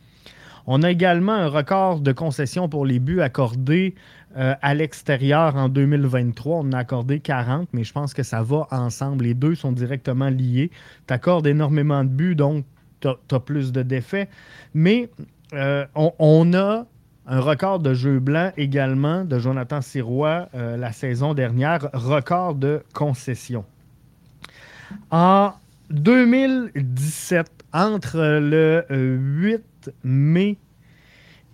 [0.68, 3.96] On a également un record de concessions pour les buts accordés
[4.38, 6.62] euh, à l'extérieur en 2023.
[6.64, 9.26] On a accordé 40, mais je pense que ça va ensemble.
[9.26, 10.72] Les deux sont directement liés.
[11.08, 12.66] Tu accordes énormément de buts, donc
[13.02, 14.30] tu as, plus de défaites.
[14.74, 15.10] Mais
[15.54, 16.86] euh, on, a
[17.32, 22.84] un record de jeu blanc également de Jonathan Sirois euh, la saison dernière, record de
[22.94, 23.64] concession.
[25.12, 25.54] En
[25.92, 30.58] 2017, entre le 8 euh, mai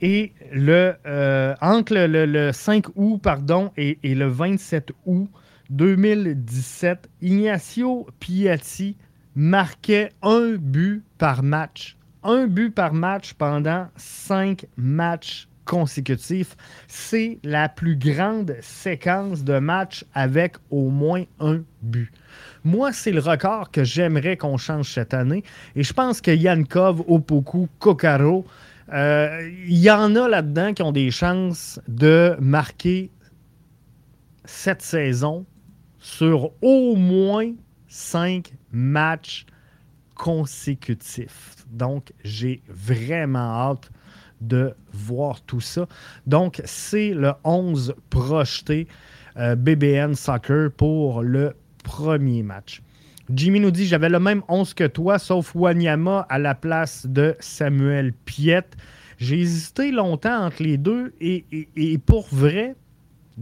[0.01, 5.29] et le euh, entre le, 5 août pardon et, et, le 27 août
[5.69, 8.97] 2017, Ignacio Piatti
[9.35, 11.97] marquait un but par match.
[12.23, 16.55] Un but par match pendant cinq matchs consécutifs.
[16.87, 22.11] C'est la plus grande séquence de matchs avec au moins un but.
[22.63, 25.43] Moi, c'est le record que j'aimerais qu'on change cette année.
[25.75, 28.45] Et je pense que Yankov, Opoku, Kokaro,
[28.93, 33.11] euh, il y en a là-dedans qui ont des chances de marquer
[34.45, 35.45] cette saison
[35.99, 37.51] sur au moins
[37.87, 39.45] cinq matchs
[40.15, 41.55] consécutifs.
[41.69, 43.91] Donc, j'ai vraiment hâte
[44.41, 45.87] de voir tout ça.
[46.25, 48.87] Donc, c'est le 11 projeté
[49.37, 52.81] euh, BBN Soccer pour le premier match.
[53.33, 57.35] Jimmy nous dit J'avais le même 11 que toi, sauf Wanyama à la place de
[57.39, 58.75] Samuel Piette.
[59.17, 62.75] J'ai hésité longtemps entre les deux et, pour vrai,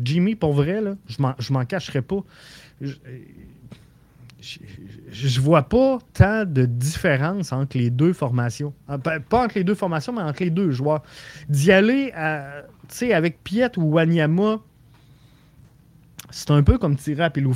[0.02, 2.24] Jimmy, pour vrai, là, je m'en cacherai pas
[2.82, 2.94] je
[5.40, 8.74] vois pas tant de différence entre les deux formations.
[8.88, 11.04] Ah, pas entre les deux formations, mais entre les deux joueurs.
[11.50, 12.12] D'y aller
[13.12, 14.60] avec Piet ou Wanyama,
[16.32, 17.48] c'est un peu comme tirer à pile.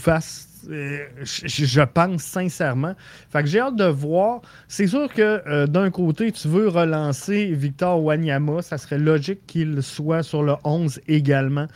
[0.69, 2.93] Euh, je, pense sincèrement.
[3.29, 4.41] Fait que j'ai hâte de voir.
[4.67, 8.61] C'est sûr que euh, d'un côté, tu veux relancer Victor Wanyama.
[8.61, 11.67] Ça serait logique qu'il soit sur le 11 également.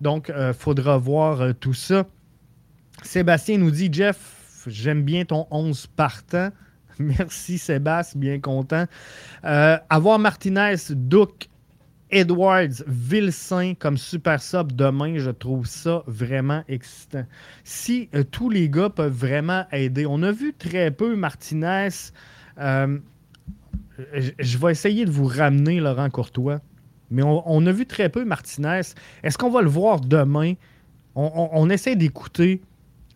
[0.00, 2.04] Donc, il euh, faudra voir tout ça.
[3.02, 6.50] Sébastien nous dit Jeff, J'aime bien ton 11 partant.
[6.98, 8.86] Merci Sébastien, bien content.
[9.44, 11.48] Euh, avoir Martinez, Duke,
[12.10, 17.24] Edwards, Vilsain comme super sub demain, je trouve ça vraiment excitant.
[17.64, 21.88] Si euh, tous les gars peuvent vraiment aider, on a vu très peu Martinez.
[22.58, 22.98] Euh,
[24.38, 26.60] je vais essayer de vous ramener Laurent Courtois,
[27.10, 28.82] mais on, on a vu très peu Martinez.
[29.22, 30.54] Est-ce qu'on va le voir demain?
[31.14, 32.62] On, essaie d'écouter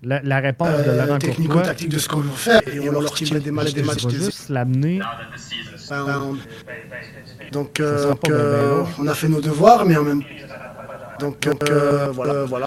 [0.06, 3.40] la, réponse de euh, Laurent technico-tactique de ce qu'on veut faire et, on, leur tire
[3.40, 3.74] des matchs.
[3.74, 5.00] Des matchs juste l'amener.
[7.52, 8.14] Donc, euh,
[8.98, 11.28] on a fait nos devoirs, mais en même temps.
[11.28, 11.48] Donc,
[12.12, 12.44] voilà.
[12.44, 12.66] voilà.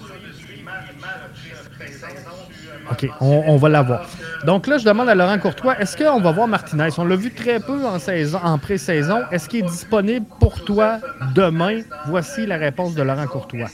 [2.90, 4.08] OK, on, va l'avoir.
[4.44, 6.88] Donc là, je demande à Laurent Courtois, est-ce qu'on va voir Martinez?
[6.98, 9.20] On l'a vu très peu en, saison, en pré-saison.
[9.30, 10.98] Est-ce qu'il est disponible pour toi
[11.34, 11.82] demain?
[12.06, 13.68] Voici la réponse de Laurent Courtois.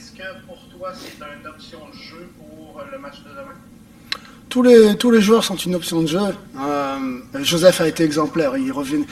[4.49, 6.19] Tous les, tous les joueurs sont une option de jeu.
[6.19, 6.97] Euh,
[7.41, 8.55] Joseph a été exemplaire.
[8.57, 9.05] Il revient,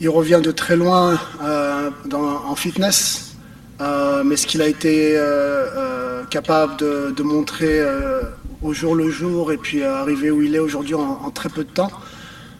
[0.00, 3.36] il revient de très loin euh, en fitness.
[3.80, 5.18] Euh, mais ce qu'il a été
[6.30, 7.80] capable de, montrer
[8.62, 11.70] au jour le jour et puis arriver où il est aujourd'hui en, très peu de
[11.70, 11.90] temps.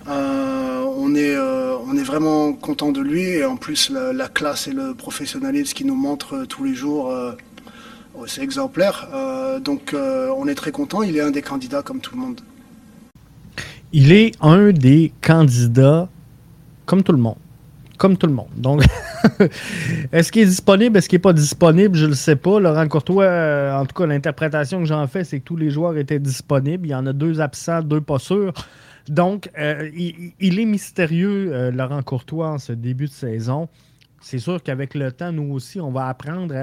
[0.07, 4.95] On, est, on est vraiment content de lui et en plus la, classe et le
[4.95, 7.15] professionnalisme qu'il nous montre tous les jours,
[8.27, 9.09] c'est exemplaire.
[9.63, 12.41] donc on est très content, il est un des candidats comme tout le monde.
[13.93, 16.09] Il est un des candidats
[16.87, 17.37] comme tout le monde
[17.99, 18.49] comme tout le monde.
[18.57, 18.83] Donc,
[20.13, 20.99] est-ce qu'il est disponible?
[20.99, 21.97] Est-ce qu'il n'est pas disponible?
[21.97, 22.61] Je ne le sais pas.
[22.61, 25.97] Laurent Courtois, euh, en tout cas, l'interprétation que j'en fais, c'est que tous les joueurs
[25.97, 26.87] étaient disponibles.
[26.87, 28.53] Il y en a deux absents, deux pas sûrs.
[29.09, 33.69] Donc, euh, il, est mystérieux, euh, Laurent Courtois, en ce début de saison.
[34.25, 36.55] C'est sûr qu'avec le temps, nous aussi, on va apprendre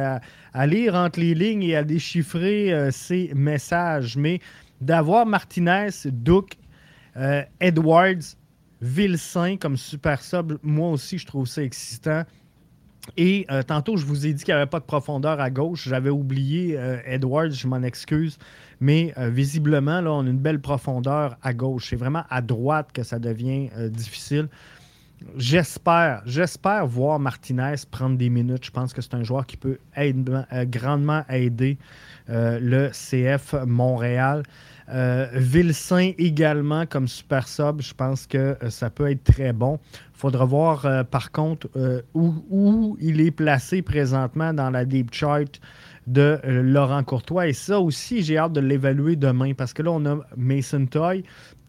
[0.54, 4.18] à, lire entre les lignes et à déchiffrer ces messages.
[4.18, 4.40] Mais
[4.82, 6.58] d'avoir Martinez, Duke,
[7.60, 8.36] Edwards,
[8.82, 12.24] Vilsain comme super sub, moi aussi, je trouve ça excitant.
[13.18, 15.88] Et euh, tantôt, je vous ai dit qu'il n'y avait pas de profondeur à gauche.
[15.88, 18.38] J'avais oublié euh, Edwards, je m'en excuse.
[18.80, 21.90] Mais euh, visiblement, là, on a une belle profondeur à gauche.
[21.90, 24.50] C'est vraiment à droite que ça devient difficile.
[25.38, 28.66] J'espère, j'espère voir Martinez prendre des minutes.
[28.66, 29.78] Je pense que c'est un joueur qui peut
[30.66, 31.78] grandement aider
[32.28, 34.44] le CF Montréal.
[34.94, 35.28] Euh,
[36.18, 39.80] également comme super sub, je pense que euh, ça peut être très bon.
[40.14, 41.70] Il faudra voir euh, par contre
[42.14, 45.60] où, il est placé présentement dans la deep chart
[46.08, 47.48] de Laurent Courtois.
[47.48, 51.24] Et ça aussi, j'ai hâte de l'évaluer demain parce que là, on a Mason Toy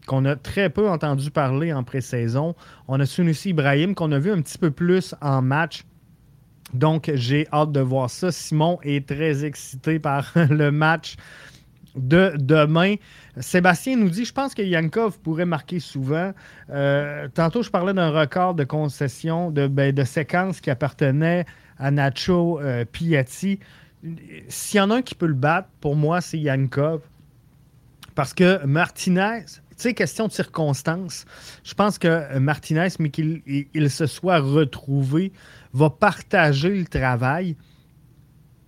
[0.05, 2.55] qu'on a très peu entendu parler en pré-saison.
[2.87, 5.83] On a Sunusi Ibrahim qu'on a vu un petit peu plus en match.
[6.73, 8.31] Donc, j'ai hâte de voir ça.
[8.31, 11.15] Simon est très excité par le match
[11.95, 12.95] de demain.
[13.37, 16.33] Sébastien nous dit, je pense que Yankov pourrait marquer souvent.
[16.69, 21.45] Euh, tantôt, je parlais d'un record de concession, de, ben, de séquence qui appartenait
[21.77, 23.59] à Nacho euh, Piatti.
[24.47, 27.01] S'il y en a un qui peut le battre, pour moi, c'est Yankov.
[28.15, 29.45] Parce que Martinez,
[29.77, 31.25] sais, question de circonstances,
[31.63, 35.31] je pense que Martinez, mais qu'il il se soit retrouvé,
[35.73, 37.55] va partager le travail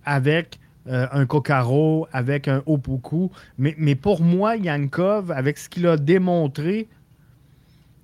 [0.04, 3.30] avec euh, un Kokaro, avec un Opoku.
[3.58, 6.88] Mais, mais pour moi, Yankov, avec ce qu'il a démontré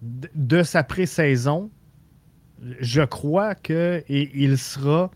[0.02, 1.70] de, sa pré-saison,
[2.80, 5.10] je crois qu'il sera.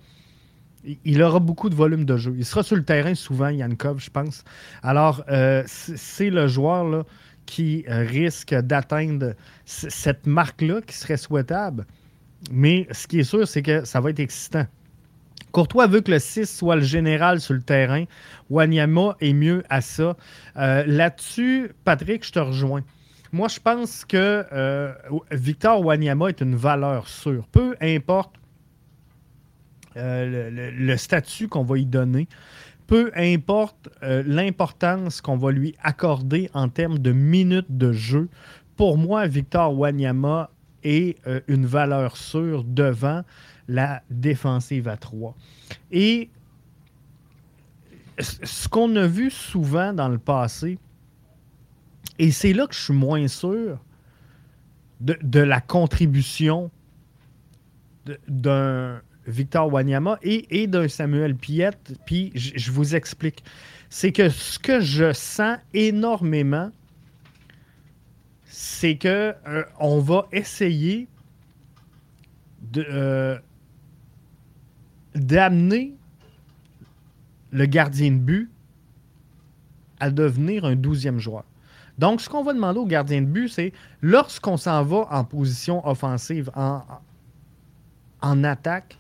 [1.05, 2.35] Il aura beaucoup de volume de jeu.
[2.38, 4.44] Il sera sur le terrain souvent, Yankov, je pense.
[4.85, 7.03] Alors, euh, c'est le joueur là,
[7.47, 11.87] qui risque d'atteindre cette marque-là qui serait souhaitable.
[12.51, 14.67] Mais ce qui est sûr, c'est que ça va être excitant.
[15.57, 18.05] Courtois veut que le 6 soit le général sur le terrain.
[18.51, 20.15] Wanyama est mieux à ça.
[20.59, 22.83] Euh, là-dessus, Patrick, je te rejoins.
[23.33, 24.93] Moi, je pense que euh,
[25.31, 27.47] Victor Wanyama est une valeur sûre.
[27.51, 28.35] Peu importe
[29.97, 32.29] euh, le, statut qu'on va y donner,
[32.87, 38.29] peu importe l'importance qu'on va lui accorder en termes de minutes de jeu,
[38.77, 40.51] pour moi, Victor Wanyama
[40.85, 41.18] est
[41.49, 43.22] une valeur sûre devant
[43.68, 45.35] la défensive à 3.
[45.90, 46.31] Et
[48.18, 50.79] ce qu'on a vu souvent dans le passé,
[52.18, 53.79] et c'est là que je suis moins sûr
[55.01, 56.70] de, la contribution
[58.29, 63.43] d'un Victor Wanyama et, d'un Samuel Piette, puis je, vous explique.
[63.91, 66.71] C'est que ce que je sens énormément,
[68.45, 71.09] c'est que euh, on va essayer
[72.73, 73.38] de, euh,
[75.15, 75.94] d'amener
[77.50, 78.50] le gardien de but
[79.98, 81.44] à devenir un douzième joueur.
[81.98, 83.73] Donc, ce qu'on va demander au gardien de but, c'est
[84.03, 86.83] lorsqu'on s'en va en position offensive, en,
[88.21, 88.98] en attaque,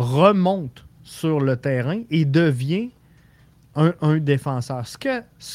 [0.00, 2.90] remonte sur le terrain et devient
[3.76, 4.86] un, défenseur.
[4.86, 4.98] Ce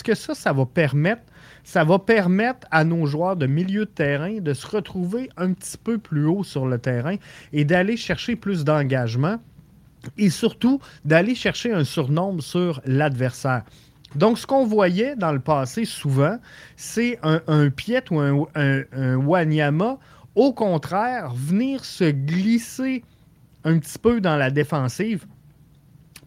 [0.03, 1.23] que, ça, ça va permettre,
[1.63, 5.77] ça va permettre à nos joueurs de milieu de terrain de se retrouver un petit
[5.77, 7.15] peu plus haut sur le terrain
[7.53, 9.37] et d'aller chercher plus d'engagement
[10.17, 13.63] et surtout d'aller chercher un surnombre sur l'adversaire.
[14.15, 16.37] Donc, ce qu'on voyait dans le passé souvent,
[16.77, 19.97] c'est un, un Piet ou un, Wanyama,
[20.35, 23.03] au contraire, venir se glisser
[23.66, 25.26] un petit peu dans la défensive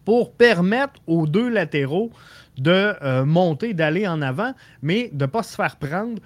[0.05, 2.11] pour permettre aux deux latéraux
[2.57, 6.19] de euh, monter, d'aller en avant, mais de ne pas se faire prendre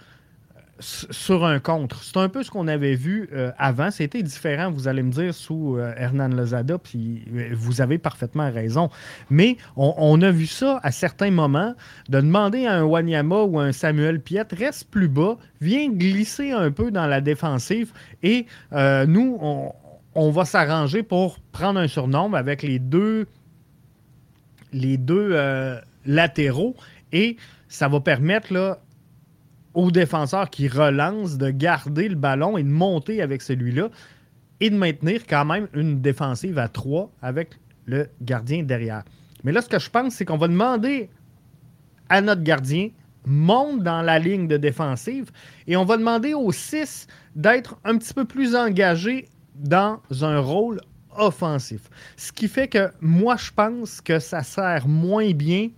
[0.80, 2.04] sur un contre.
[2.04, 3.92] C'est un peu ce qu'on avait vu euh, avant.
[3.92, 8.90] C'était différent, vous allez me dire, sous euh, Hernan Lozada, puis vous avez parfaitement raison.
[9.30, 11.76] Mais on, a vu ça à certains moments,
[12.10, 16.72] de demander à un Wanyama ou un Samuel Piet, reste plus bas, viens glisser un
[16.72, 17.94] peu dans la défensive
[18.24, 19.72] et nous, on,
[20.16, 23.28] on va s'arranger pour prendre un surnombre avec les deux,
[24.74, 26.76] deux latéraux
[27.12, 27.38] et
[27.68, 28.80] ça va permettre là,
[29.74, 33.90] aux défenseurs qui relancent de garder le ballon et de monter avec celui-là
[34.60, 39.04] et de maintenir quand même une défensive à 3 avec le gardien derrière.
[39.44, 41.10] Mais là, ce que je pense, c'est qu'on va demander
[42.10, 42.90] à notre gardien
[43.26, 45.32] monte dans la ligne de défensive
[45.66, 50.82] et on va demander aux 6 d'être un petit peu plus engagés dans un rôle
[51.18, 51.90] offensif.
[52.18, 55.70] Ce qui fait que moi, je pense que ça sert moins bien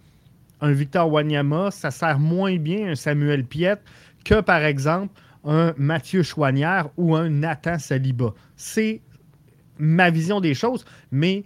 [0.62, 3.78] un Victor Wanyama, ça sert moins bien un Samuel Piet
[4.24, 5.14] que, par exemple,
[5.44, 8.34] un Mathieu Chouanière ou un Nathan Saliba.
[8.56, 9.02] C'est
[9.78, 11.44] ma vision des choses, mais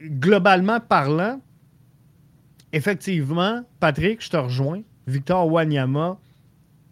[0.00, 1.40] globalement parlant,
[2.72, 4.82] effectivement, Patrick, je te rejoins.
[5.06, 6.18] Victor Wanyama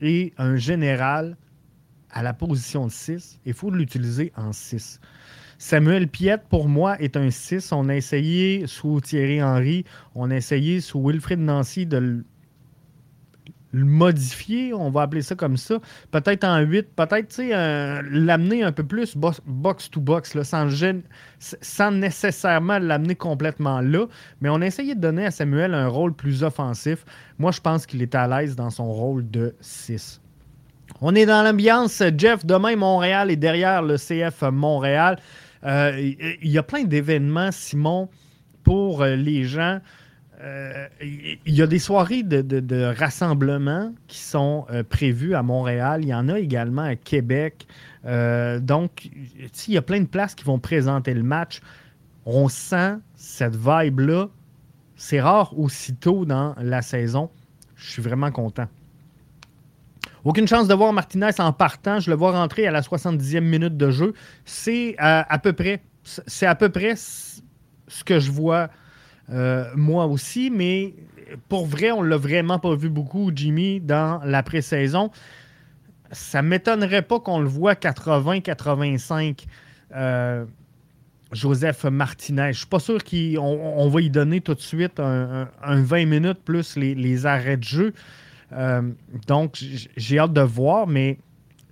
[0.01, 1.37] est un général
[2.13, 3.41] à la position de 6.
[3.45, 5.01] Il faut l'utiliser en 6.
[5.59, 7.73] Samuel Piette, pour moi, est un 6.
[7.73, 9.85] On a essayé sous Thierry Henry,
[10.15, 12.25] on a essayé sous Wilfrid Nancy de le,
[13.85, 15.79] modifier, on va appeler ça comme ça.
[16.11, 17.41] Peut-être en 8, peut-être
[18.11, 20.69] l'amener un peu plus box-to-box, sans,
[21.39, 24.07] sans nécessairement l'amener complètement là.
[24.41, 27.05] Mais on a essayé de donner à Samuel un rôle plus offensif.
[27.39, 30.20] Moi, je pense qu'il est à l'aise dans son rôle de 6.
[31.03, 32.03] On est dans l'ambiance.
[32.19, 35.19] Jeff, demain, Montréal est derrière le CF Montréal.
[35.65, 38.11] Euh, il y a plein d'événements, Simon,
[38.65, 39.81] pour euh, les gens.
[40.43, 46.01] Euh, il y a des soirées de, rassemblement qui sont prévues à Montréal.
[46.03, 47.67] Il y en a également à Québec.
[48.05, 49.11] donc,
[49.69, 51.61] il y a plein de places qui vont présenter le match.
[52.25, 54.29] On sent cette vibe-là.
[54.97, 57.31] C'est rare aussitôt dans la saison.
[57.77, 58.67] Je suis vraiment content.
[60.25, 61.99] Aucune chance de voir Martinez en partant.
[62.01, 64.15] Je le vois rentrer à la 70e minute de jeu.
[64.45, 68.69] C'est euh, à, peu près, c'est à peu près ce que je vois
[69.33, 70.95] euh, moi aussi, mais
[71.49, 75.11] pour vrai, on l'a vraiment pas vu beaucoup, Jimmy, dans la pré-saison.
[76.11, 79.45] Ça ne m'étonnerait pas qu'on le voit 80-85.
[79.95, 80.45] Euh,
[81.33, 82.53] Joseph Martinez.
[82.53, 86.77] Je suis pas sûr qu'on va y donner tout de suite un, 20 minutes plus
[86.77, 87.95] les arrêts de jeu.
[88.53, 88.93] Euh,
[89.27, 89.63] donc,
[89.97, 91.19] j'ai hâte de voir, mais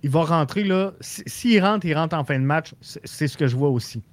[0.03, 0.93] il va rentrer là.
[1.01, 2.73] S'il rentre, il rentre en fin de match.
[2.81, 4.03] C'est ce que je vois aussi.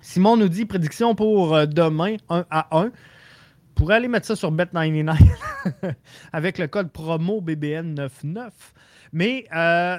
[0.00, 2.90] Simon nous dit prédiction pour euh, demain 1 à 1.
[3.74, 5.16] Pour aller mettre ça sur Bet99
[6.32, 8.50] avec le code promo BBN99.
[9.12, 9.98] Mais euh,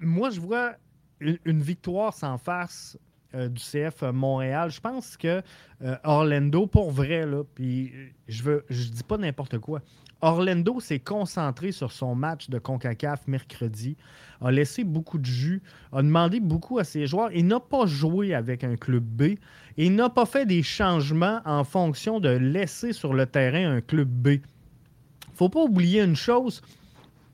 [0.00, 0.74] moi, je vois
[1.20, 2.38] une, victoire sans
[3.32, 4.70] face du CF Montréal.
[4.70, 5.42] Je pense que
[6.04, 7.26] Orlando, pour vrai,
[8.28, 9.80] je veux, dis pas n'importe quoi.
[10.22, 13.96] Orlando s'est concentré sur son match de CONCACAF mercredi,
[14.42, 15.62] a laissé beaucoup de jus,
[15.92, 19.38] a demandé beaucoup à ses joueurs et n'a pas joué avec un club B
[19.78, 24.08] et n'a pas fait des changements en fonction de laisser sur le terrain un club
[24.08, 24.42] B.
[25.32, 26.60] Faut pas oublier une chose,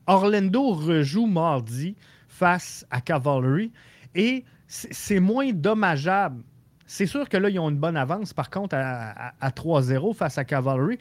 [0.07, 1.97] Orlando rejoue mardi
[2.28, 3.72] face à Cavalry
[4.14, 6.43] et c'est moins dommageable.
[6.87, 10.39] C'est sûr que là, ils ont une bonne avance, par contre, à, à 3-0 face
[10.39, 10.99] à Cavalry,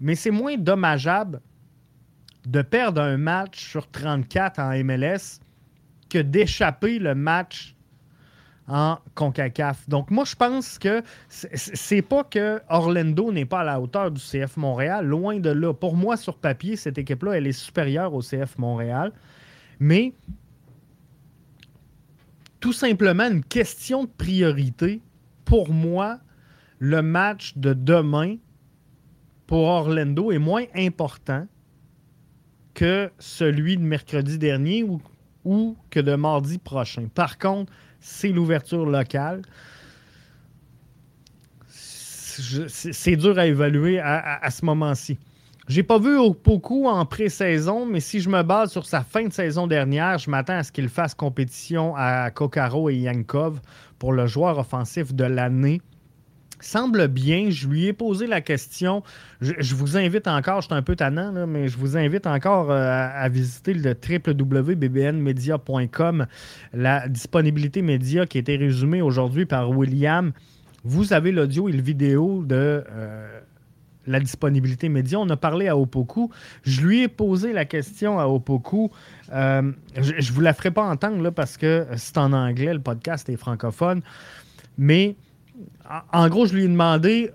[0.00, 1.40] mais c'est moins dommageable
[2.46, 5.40] de perdre un match sur 34 en MLS
[6.08, 7.74] que d'échapper le match
[8.70, 9.88] en CONCACAF.
[9.88, 14.20] Donc moi, je pense que c'est pas que Orlando n'est pas à la hauteur du
[14.20, 15.74] CF Montréal, loin de là.
[15.74, 19.12] Pour moi, sur papier, cette équipe-là, elle est supérieure au CF Montréal.
[19.80, 20.14] Mais
[22.60, 25.00] tout simplement une question de priorité.
[25.44, 26.20] Pour moi,
[26.78, 28.36] le match de demain
[29.46, 31.46] pour Orlando est moins important
[32.74, 34.84] que celui de mercredi dernier
[35.44, 37.08] ou, que de mardi prochain.
[37.14, 39.42] Par contre, c'est l'ouverture locale.
[42.18, 45.18] C'est dur à évaluer à, ce moment-ci.
[45.70, 49.32] J'ai pas vu Opoku en pré-saison, mais si je me base sur sa fin de
[49.32, 53.60] saison dernière, je m'attends à ce qu'il fasse compétition à Kokaro et Yankov
[54.00, 55.80] pour le joueur offensif de l'année
[56.58, 57.50] semble bien.
[57.50, 59.04] Je lui ai posé la question.
[59.40, 63.08] Je, vous invite encore, je suis un peu tannant, mais je vous invite encore euh,
[63.14, 66.26] à, visiter le www.bbnmedia.com,
[66.74, 70.32] la disponibilité média qui a été résumée aujourd'hui par William.
[70.82, 73.40] Vous avez l'audio et le vidéo de euh,
[74.10, 75.18] la disponibilité média.
[75.18, 76.30] On a parlé à Opoku.
[76.62, 78.90] Je lui ai posé la question à Opoku.
[79.32, 82.80] Euh, je ne vous la ferai pas entendre là, parce que c'est en anglais, le
[82.80, 84.02] podcast est francophone.
[84.76, 85.16] Mais
[86.12, 87.30] en gros, je lui ai demandé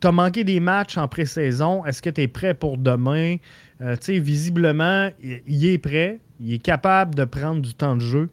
[0.00, 3.36] Tu as manqué des matchs en pré-saison, est-ce que tu es prêt pour demain?
[3.82, 8.00] Euh, Tu sais, visiblement, il, est prêt, il est capable de prendre du temps de
[8.00, 8.30] jeu,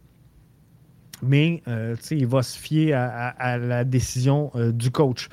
[1.21, 5.29] mais euh, il va se fier à, la décision du coach.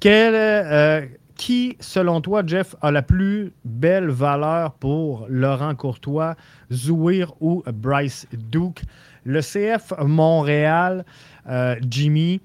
[0.00, 6.36] Qui, selon toi, Jeff, a la plus belle valeur pour Laurent Courtois,
[6.72, 8.82] Zouir ou Bryce Duke?
[9.24, 11.04] Le CF Montréal,
[11.88, 12.40] Jimmy,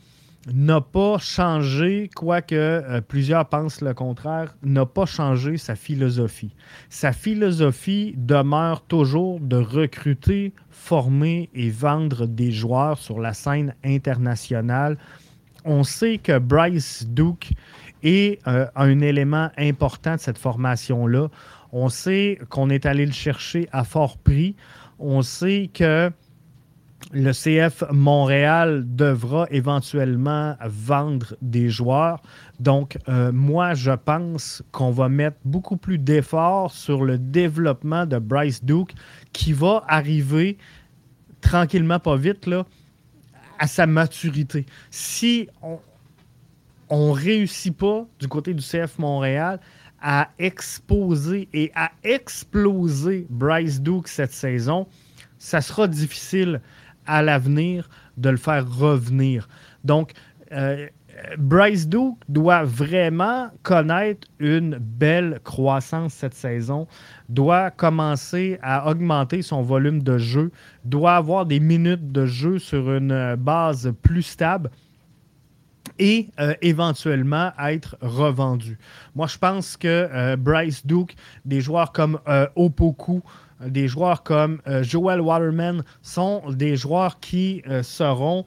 [0.48, 6.56] n'a pas changé, quoique euh, plusieurs pensent le contraire, n'a pas changé sa philosophie.
[6.90, 14.98] Sa philosophie demeure toujours de recruter, former et vendre des joueurs sur la scène internationale.
[15.66, 17.52] On sait que Bryce Duke
[18.04, 21.28] est euh, un élément important de cette formation-là.
[21.72, 24.56] On sait qu'on est allé le chercher à fort prix.
[25.00, 26.12] On sait que
[27.14, 32.22] le CF Montréal devra éventuellement vendre des joueurs.
[32.60, 38.20] Donc, euh, moi, je pense qu'on va mettre beaucoup plus d'efforts sur le développement de
[38.20, 38.94] Bryce Duke
[39.34, 40.58] qui va arriver
[41.42, 42.48] tranquillement, pas vite,
[43.62, 44.66] à sa maturité.
[44.90, 45.48] Si
[46.90, 49.60] on ne réussit pas du côté du CF Montréal
[50.02, 54.88] à exposer et à exploser Bryce Duke cette saison,
[55.38, 56.60] ça sera difficile
[57.06, 57.88] à l'avenir
[58.18, 59.48] de le faire revenir.
[59.84, 60.14] Donc,
[60.52, 60.88] euh,
[61.38, 66.88] Bryce Duke doit vraiment connaître une belle croissance cette saison,
[67.30, 70.52] doit commencer à augmenter son volume de jeu,
[70.86, 74.72] doit avoir des minutes de jeu sur une base plus stable
[76.00, 78.78] et euh, éventuellement être revendu.
[79.16, 82.20] Moi, je pense que euh, Bryce Duke, des joueurs comme
[82.56, 83.22] Opoku,
[83.68, 88.46] des joueurs comme euh, Joel Waterman sont des joueurs qui euh, seront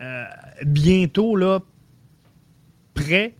[0.00, 0.24] euh,
[0.64, 1.60] bientôt là,
[3.04, 3.34] prêts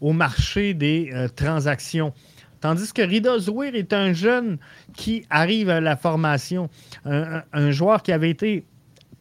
[0.00, 2.12] au marché des transactions.
[2.60, 4.58] Tandis que Rida Zouir est un jeune
[4.94, 6.68] qui arrive à la formation,
[7.04, 8.64] un, joueur qui avait été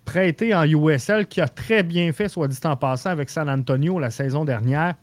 [0.06, 4.00] prêté en USL, qui a très bien fait, soit dit en passant, avec San Antonio
[4.00, 4.96] la saison dernière.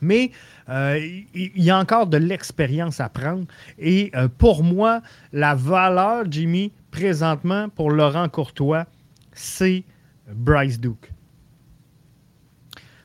[0.00, 0.32] Mais
[0.68, 0.98] euh,
[1.34, 3.44] il y a encore de l'expérience à prendre.
[3.78, 5.00] Et euh, pour moi,
[5.32, 8.86] la valeur, Jimmy, présentement, pour Laurent Courtois,
[9.32, 9.84] c'est
[10.32, 11.10] Bryce Duke.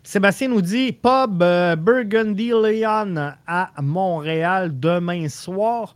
[0.07, 5.95] Sébastien nous dit Pub euh, Burgundy Leon à Montréal demain soir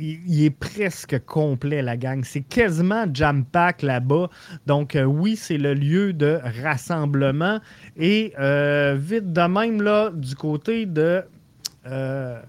[0.00, 2.22] il, est presque complet, la gang.
[2.24, 4.28] C'est quasiment jam-pack là-bas.
[4.66, 7.60] Donc, euh, oui, c'est le lieu de rassemblement.
[7.96, 11.22] Et euh, vite de même, du côté de
[11.86, 12.40] euh,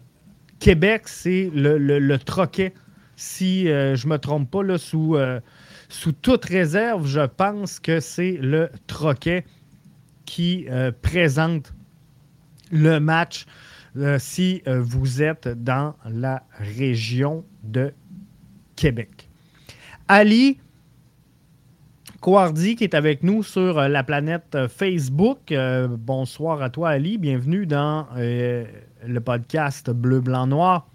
[0.60, 2.74] Québec, c'est le, troquet.
[3.16, 5.16] Si je ne me trompe pas, sous,
[5.90, 9.46] sous toute réserve, je pense que c'est le troquet
[10.32, 10.66] qui
[11.02, 11.74] présente
[12.72, 13.46] le match
[13.98, 17.94] euh, si euh, vous êtes dans la région de
[18.78, 19.30] Québec.
[20.08, 20.60] Ali
[22.22, 25.54] Kouardi qui est avec nous sur euh, la planète Facebook.
[25.90, 30.88] bonsoir à toi Ali, bienvenue dans le podcast Bleu, Blanc, Noir.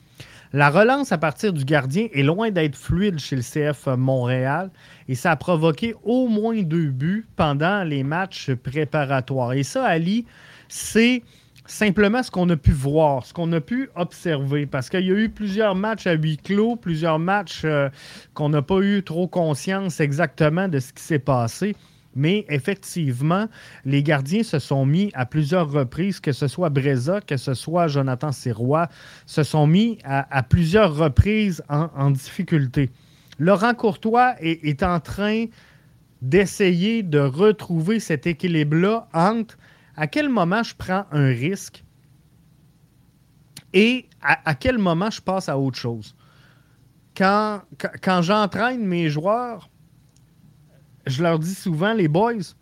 [0.55, 4.70] La relance à partir du gardien est loin d'être fluide chez le CF Montréal
[5.09, 9.52] et ça a provoqué au moins deux buts pendant les matchs préparatoires.
[9.52, 10.26] Et ça, Ali,
[10.68, 11.22] c'est
[11.66, 15.14] simplement ce qu'on a pu voir, ce qu'on a pu observer, parce qu'il y a
[15.14, 17.88] eu plusieurs matchs à huis clos, plusieurs matchs euh,
[18.34, 21.74] qu'on n'a pas eu trop conscience exactement de ce qui s'est passé.
[22.16, 23.46] Mais effectivement,
[23.84, 27.88] les gardiens se sont mis à plusieurs reprises, que ce soit Breza, que ce soit
[27.88, 28.88] Jonathan Sirois,
[29.26, 32.88] se sont mis à, plusieurs reprises en, difficulté.
[33.39, 35.47] Laurent Courtois est en train
[36.22, 39.59] d'essayer de retrouver cet équilibre-là entre
[39.97, 41.84] à quel moment je prends un risque
[43.72, 46.14] et à, quel moment je passe à autre chose.
[47.14, 47.61] Quand,
[48.03, 49.68] quand, j'entraîne mes joueurs,
[51.07, 52.55] je leur dis souvent, les boys,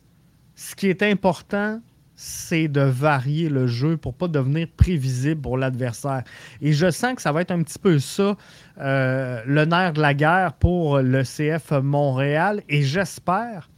[0.57, 1.81] ce qui est important,
[2.17, 6.23] c'est de varier le jeu pour pas devenir prévisible pour l'adversaire.
[6.61, 8.37] Et je sens que ça va être un petit peu ça,
[8.81, 12.63] euh, le nerf de la guerre pour le CF Montréal.
[12.69, 13.69] Et j'espère,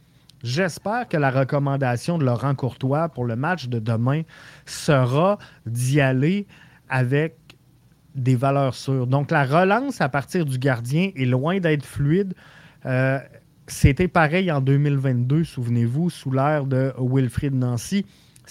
[0.43, 4.21] j'espère que la recommandation de Laurent Courtois pour le match de demain
[4.65, 6.45] sera d'y aller
[6.89, 7.35] avec
[8.13, 9.07] des valeurs sûres.
[9.07, 12.33] Donc la relance à partir du gardien est loin d'être fluide.
[12.85, 13.19] Euh,
[13.67, 18.05] c'était pareil en 2022, souvenez-vous, sous l'ère de Wilfried Nancy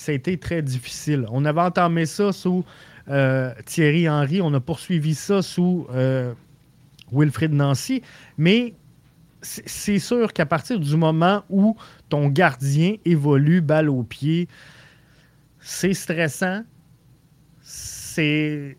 [0.08, 1.26] été très difficile.
[1.30, 2.64] On avait entamé ça sous
[3.08, 6.34] euh, Thierry Henry, on a poursuivi ça sous euh,
[7.50, 8.02] Nancy,
[8.36, 8.74] mais
[9.42, 11.76] c'est sûr qu'à partir du moment où
[12.08, 14.48] ton gardien évolue balle au pied,
[15.60, 16.62] c'est stressant.
[17.62, 18.76] C'est.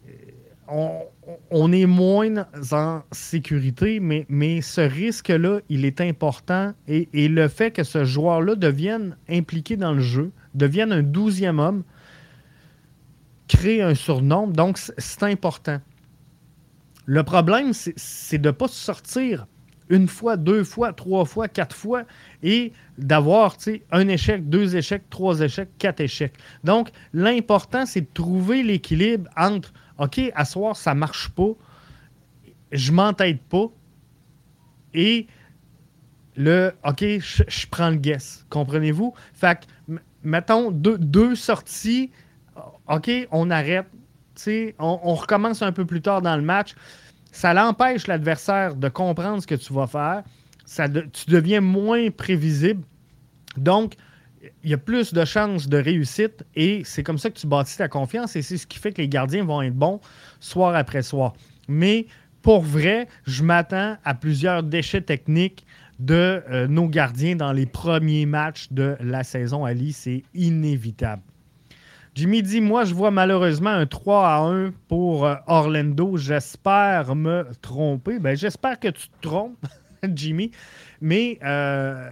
[1.49, 6.73] On, est moins en sécurité, mais, mais ce risque-là, il est important.
[6.89, 11.59] Et, et, le fait que ce joueur-là devienne impliqué dans le jeu, devienne un douzième
[11.59, 11.83] homme,
[13.47, 14.53] crée un surnombre.
[14.53, 15.79] Donc, c'est important.
[17.05, 19.47] Le problème, c'est de ne pas sortir
[19.89, 22.03] une fois, deux fois, trois fois, quatre fois
[22.43, 23.55] et d'avoir
[23.91, 26.33] un échec, deux échecs, trois échecs, quatre échecs.
[26.63, 31.51] Donc, l'important, c'est de trouver l'équilibre entre OK, à soir, ça ne marche pas,
[32.71, 33.67] je m'entête pas
[34.93, 35.27] et
[36.35, 38.45] le OK, je, prends le guess.
[38.49, 39.13] Comprenez-vous?
[39.33, 39.93] Fait que
[40.27, 42.11] mettons, deux, sorties,
[42.87, 43.87] OK, on arrête.
[44.77, 46.75] On, on, recommence un peu plus tard dans le match.
[47.31, 50.23] Ça l'empêche l'adversaire de comprendre ce que tu vas faire.
[51.11, 52.83] Tu deviens moins prévisible.
[53.55, 53.95] Donc,
[54.63, 57.77] il y a plus de chances de réussite et c'est comme ça que tu bâtis
[57.77, 59.99] ta confiance et c'est ce qui fait que les gardiens vont être bons
[60.39, 61.33] soir après soir.
[61.67, 62.05] Mais
[62.43, 65.65] pour vrai, je m'attends à plusieurs déchets techniques
[65.99, 69.93] de euh, nos gardiens dans les premiers matchs de la saison, Ali.
[69.93, 71.21] C'est inévitable.
[72.15, 76.17] Jimmy dit Moi, je vois malheureusement un 3 à 1 pour euh, Orlando.
[76.17, 78.19] J'espère me tromper.
[78.19, 79.57] Ben, J'espère que tu te trompes,
[80.15, 80.51] Jimmy.
[80.99, 82.09] Mais euh,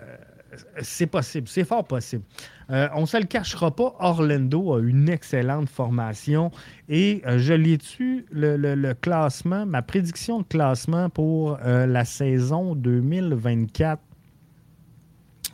[0.82, 2.24] c'est possible, c'est fort possible.
[2.72, 6.52] Euh, on ne se le cachera pas, Orlando a une excellente formation
[6.90, 12.76] et euh, je l'ai tu le, classement, ma prédiction de classement pour euh, la saison
[12.76, 14.02] 2024.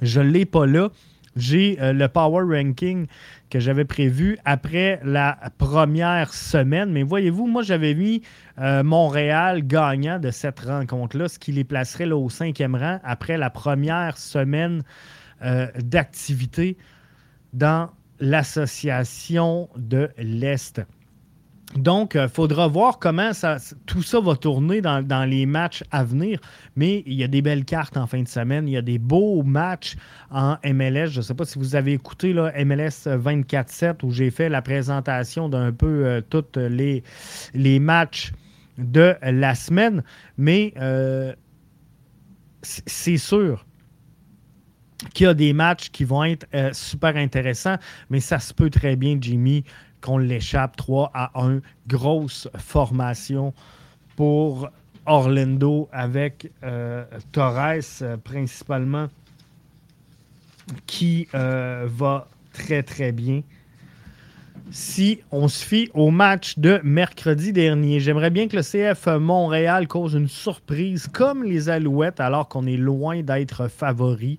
[0.02, 0.89] Je ne l'ai pas là.
[1.36, 3.08] J'ai le power ranking
[3.52, 6.91] que j'avais prévu après la première semaine.
[6.91, 8.24] Mais voyez-vous, moi, j'avais mis
[8.58, 14.18] Montréal gagnant de cette rencontre-là, ce qui les placerait au cinquième rang après la première
[14.18, 14.84] semaine
[15.78, 16.78] d'activité
[17.54, 17.89] dans
[18.20, 20.82] l'association de l'Est.
[21.76, 23.32] Donc, il euh, faudra voir comment
[23.86, 26.39] tout ça va tourner dans, les matchs à venir.
[26.76, 28.67] Mais il y a des belles cartes en fin de semaine.
[28.67, 29.95] Il y a des beaux matchs
[30.32, 31.07] en MLS.
[31.07, 35.47] Je ne sais pas si vous avez écouté MLS 24-7 où j'ai fait la présentation
[35.47, 38.34] d'un peu euh, tous les, matchs
[38.78, 40.03] de la semaine.
[40.38, 41.34] Mais euh,
[42.61, 43.65] c'est sûr
[45.13, 47.78] qu'il y a des matchs qui vont être super intéressants,
[48.11, 49.63] mais ça se peut très bien, Jimmy,
[50.02, 51.62] qu'on l'échappe 3 à 1.
[51.88, 53.54] Grosse formation
[54.16, 54.70] pour
[55.06, 59.08] Orlando avec euh, Torres euh, principalement,
[60.86, 63.41] qui va très très bien
[64.72, 67.99] si on se fie au match de mercredi dernier.
[67.99, 72.78] J'aimerais bien que le CF Montréal cause une surprise comme les Alouettes alors qu'on est
[72.78, 74.38] loin d'être favori.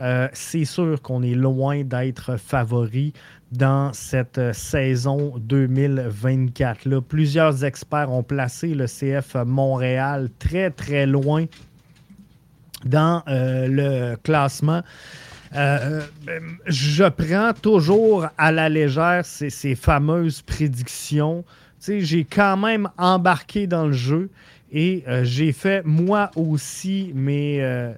[0.00, 3.12] Euh, c'est sûr qu'on est loin d'être favori
[3.52, 6.98] dans cette saison 2024.
[7.00, 11.46] Plusieurs experts ont placé le CF Montréal très très loin
[12.84, 14.82] dans euh, le classement.
[15.54, 16.02] Euh,
[16.66, 21.44] je prends toujours à la légère ces, fameuses prédictions.
[21.80, 24.30] J'ai quand même embarqué dans le jeu
[24.70, 27.92] et euh, j'ai fait moi aussi mes, euh,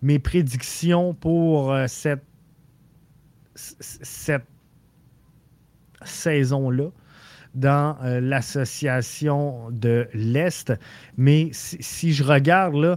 [0.00, 2.24] mes prédictions pour cette,
[3.54, 4.46] cette
[6.02, 6.90] saison-là
[7.54, 10.72] dans l'association de l'Est.
[11.18, 12.96] Mais si, si, je regarde là,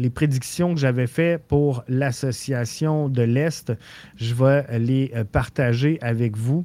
[0.00, 3.72] les prédictions que j'avais faites pour l'association de l'Est,
[4.16, 6.64] je vais les euh, partager avec vous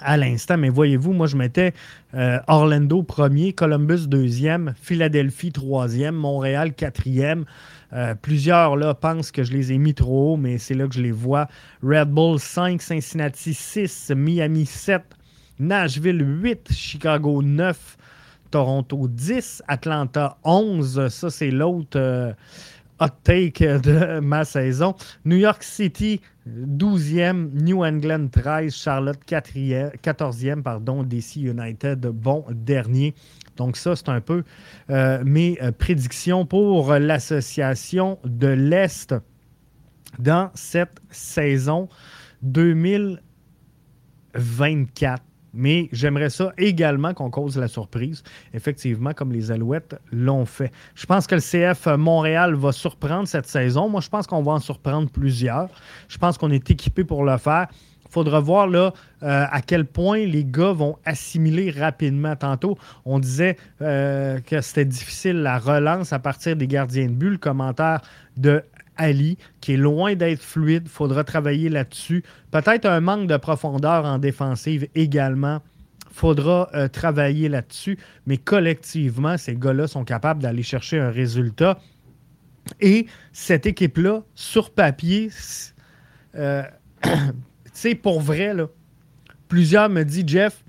[0.00, 0.56] à l'instant.
[0.56, 1.74] Mais voyez-vous, moi, je mettais
[2.14, 7.44] euh, Orlando premier, Columbus deuxième, Philadelphie troisième, Montréal quatrième.
[7.92, 10.94] Euh, plusieurs là, pensent que je les ai mis trop haut, mais c'est là que
[10.94, 11.46] je les vois.
[11.82, 15.02] Red Bull 5, Cincinnati 6, Miami 7,
[15.58, 17.98] Nashville 8, Chicago 9,
[18.52, 21.08] Toronto 10, Atlanta 11.
[21.08, 22.32] Ça, c'est l'autre euh,
[23.00, 24.94] hot take de ma saison.
[25.24, 33.14] New York City, 12e, New England 13, Charlotte 14e, pardon, DC United, bon dernier.
[33.56, 34.44] Donc ça, c'est un peu
[34.90, 39.14] euh, mes euh, prédictions pour l'association de l'Est
[40.18, 41.88] dans cette saison
[42.42, 45.22] 2024.
[45.54, 48.22] Mais j'aimerais ça également qu'on cause la surprise,
[48.54, 50.72] effectivement, comme les Alouettes l'ont fait.
[50.94, 53.88] Je pense que le CF Montréal va surprendre cette saison.
[53.88, 55.68] Moi, je pense qu'on va en surprendre plusieurs.
[56.08, 57.66] Je pense qu'on est équipé pour le faire.
[58.06, 58.92] Il faudra voir là,
[59.22, 62.36] euh, à quel point les gars vont assimiler rapidement.
[62.36, 62.76] Tantôt,
[63.06, 67.30] on disait euh, que c'était difficile la relance à partir des gardiens de but.
[67.30, 68.02] Le commentaire
[68.36, 68.62] de
[68.96, 70.88] Ali, qui est loin d'être fluide.
[70.88, 72.22] Faudra travailler là-dessus.
[72.50, 75.60] Peut-être un manque de profondeur en défensive également.
[76.10, 77.98] Faudra euh, travailler là-dessus.
[78.26, 81.78] Mais collectivement, ces gars-là sont capables d'aller chercher un résultat.
[82.80, 85.30] Et cette équipe-là, sur papier,
[86.36, 86.62] euh,
[87.74, 88.54] tu pour vrai,
[89.48, 90.64] plusieurs me disent Jeff,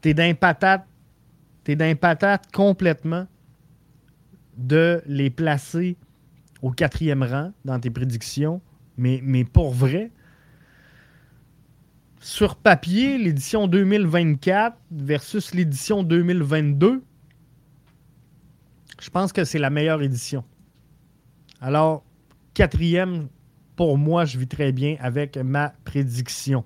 [0.00, 0.86] t'es d'un patate,
[1.64, 3.26] t'es d'un patate complètement
[4.56, 5.96] de les placer
[6.62, 8.60] au quatrième rang dans tes prédictions,
[8.96, 10.10] mais, pour vrai,
[12.20, 17.02] sur papier, l'édition 2024 versus l'édition 2022,
[19.00, 20.44] je pense que c'est la meilleure édition.
[21.60, 22.04] Alors,
[22.54, 23.28] quatrième,
[23.74, 26.64] pour moi, je vis très bien avec ma prédiction.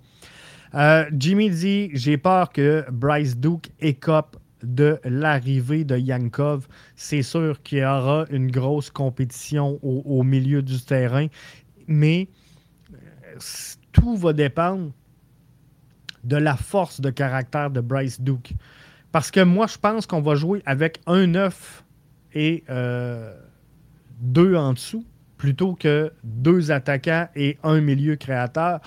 [0.75, 4.37] Euh, Jimmy dit J'ai peur que Bryce Duke écope
[4.67, 10.81] de l'arrivée de Yankov, c'est sûr qu'il y aura une grosse compétition au, milieu du
[10.81, 11.29] terrain,
[11.87, 12.29] mais
[12.93, 13.39] euh,
[13.93, 14.93] tout va dépendre
[16.25, 18.55] de la force de caractère de Bryce Duke.
[19.13, 21.85] Parce que moi, je pense qu'on va jouer avec un 9
[22.35, 23.35] et euh,
[24.21, 25.05] deux en dessous,
[25.37, 28.81] plutôt que deux attaquants et un milieu créateur.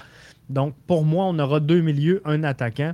[0.49, 2.93] Donc, pour moi, on aura deux milieux, un attaquant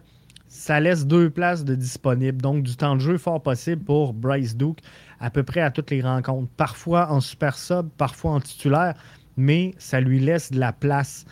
[0.56, 2.42] ça laisse deux places de disponibles.
[2.42, 4.80] Donc, du temps de jeu fort possible pour Bryce Duke
[5.20, 6.50] à peu près à toutes les rencontres.
[6.56, 8.96] Parfois en super sub, parfois en titulaire,
[9.36, 11.26] mais ça lui laisse de la place.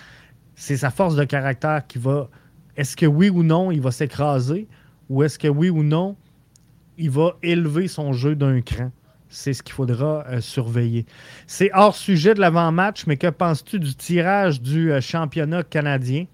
[0.55, 2.29] C'est sa force de caractère qui va.
[2.75, 4.67] Est-ce que oui ou non, il va s'écraser
[5.09, 6.17] ou est-ce que oui ou non,
[6.97, 8.91] il va élever son jeu d'un cran?
[9.29, 11.05] C'est ce qu'il faudra euh, surveiller.
[11.47, 16.25] C'est hors sujet de l'avant-match, mais que penses-tu du tirage du euh, championnat canadien?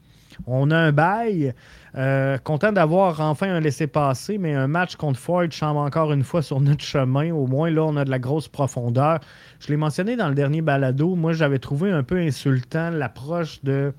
[0.47, 1.53] On a un bail.
[1.95, 6.41] Euh, content d'avoir enfin un laissé-passer, mais un match contre Ford chambre encore une fois
[6.41, 7.31] sur notre chemin.
[7.31, 9.19] Au moins, là, on a de la grosse profondeur.
[9.59, 11.15] Je l'ai mentionné dans le dernier balado.
[11.15, 13.93] Moi, j'avais trouvé un peu insultant l'approche de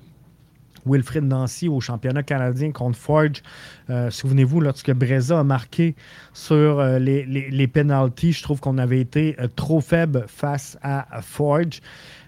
[0.85, 3.43] Wilfrid Nancy au championnat canadien contre Forge.
[3.89, 5.95] Euh, souvenez-vous, lorsque Breza a marqué
[6.33, 11.21] sur euh, les, les, les penalties, je trouve qu'on avait été trop faible face à
[11.21, 11.81] Forge.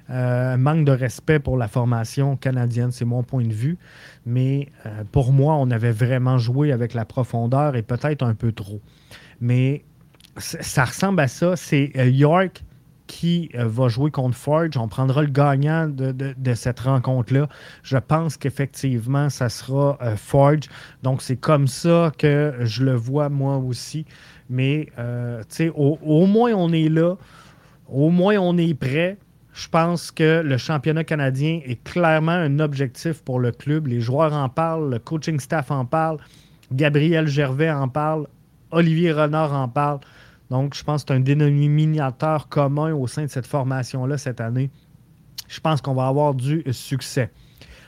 [0.10, 3.78] Euh, manque de respect pour la formation canadienne, c'est mon point de vue.
[4.26, 8.52] Mais euh, pour moi, on avait vraiment joué avec la profondeur et peut-être un peu
[8.52, 8.82] trop.
[9.40, 9.84] Mais
[10.38, 11.56] ça ressemble à ça.
[11.56, 12.64] C'est euh, York
[13.08, 14.76] qui va jouer contre Forge.
[14.78, 17.48] On prendra le gagnant de, cette rencontre-là.
[17.84, 20.62] Je pense qu'effectivement, ça sera Forge.
[21.04, 24.06] Donc, c'est comme ça que je le vois moi aussi.
[24.50, 24.88] Mais,
[25.76, 27.16] au moins on est là.
[27.90, 29.18] Au moins on est prêt.
[29.54, 33.86] Je pense que le championnat canadien est clairement un objectif pour le club.
[33.86, 36.18] Les joueurs en parlent, le coaching staff en parle,
[36.72, 38.28] Gabriel Gervais en parle,
[38.72, 40.00] Olivier Renard en parle.
[40.50, 44.72] Donc, je pense que c'est un dénominateur commun au sein de cette formation-là cette année.
[45.48, 47.32] Je pense qu'on va avoir du succès.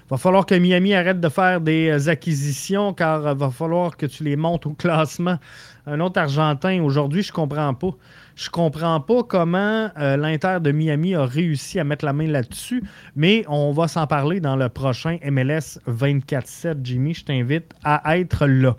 [0.10, 4.24] Va falloir que Miami arrête de faire des acquisitions car il va falloir que tu
[4.24, 5.40] les montes au classement.
[5.88, 7.90] Un autre Argentin, aujourd'hui, je ne comprends pas.
[8.36, 12.84] Je comprends pas comment euh, l'Inter de Miami a réussi à mettre la main là-dessus,
[13.16, 16.80] mais on va s'en parler dans le prochain MLS 24-7.
[16.84, 18.76] Jimmy, je t'invite à être là.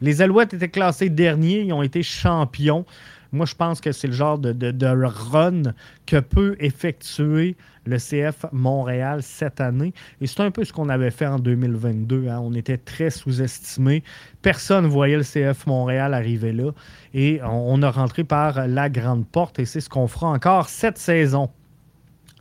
[0.00, 2.84] Les Alouettes étaient classés derniers, ils ont été champions.
[3.32, 5.74] Moi, je pense que c'est le genre de, run
[6.06, 9.92] que peut effectuer le CF Montréal cette année.
[10.20, 12.28] Et c'est un peu ce qu'on avait fait en 2022.
[12.28, 12.40] Hein.
[12.42, 14.02] On était très sous-estimé.
[14.40, 16.72] Personne ne voyait le CF Montréal arriver là.
[17.12, 19.58] Et on a rentré par la grande porte.
[19.58, 21.50] Et c'est ce qu'on fera encore cette saison.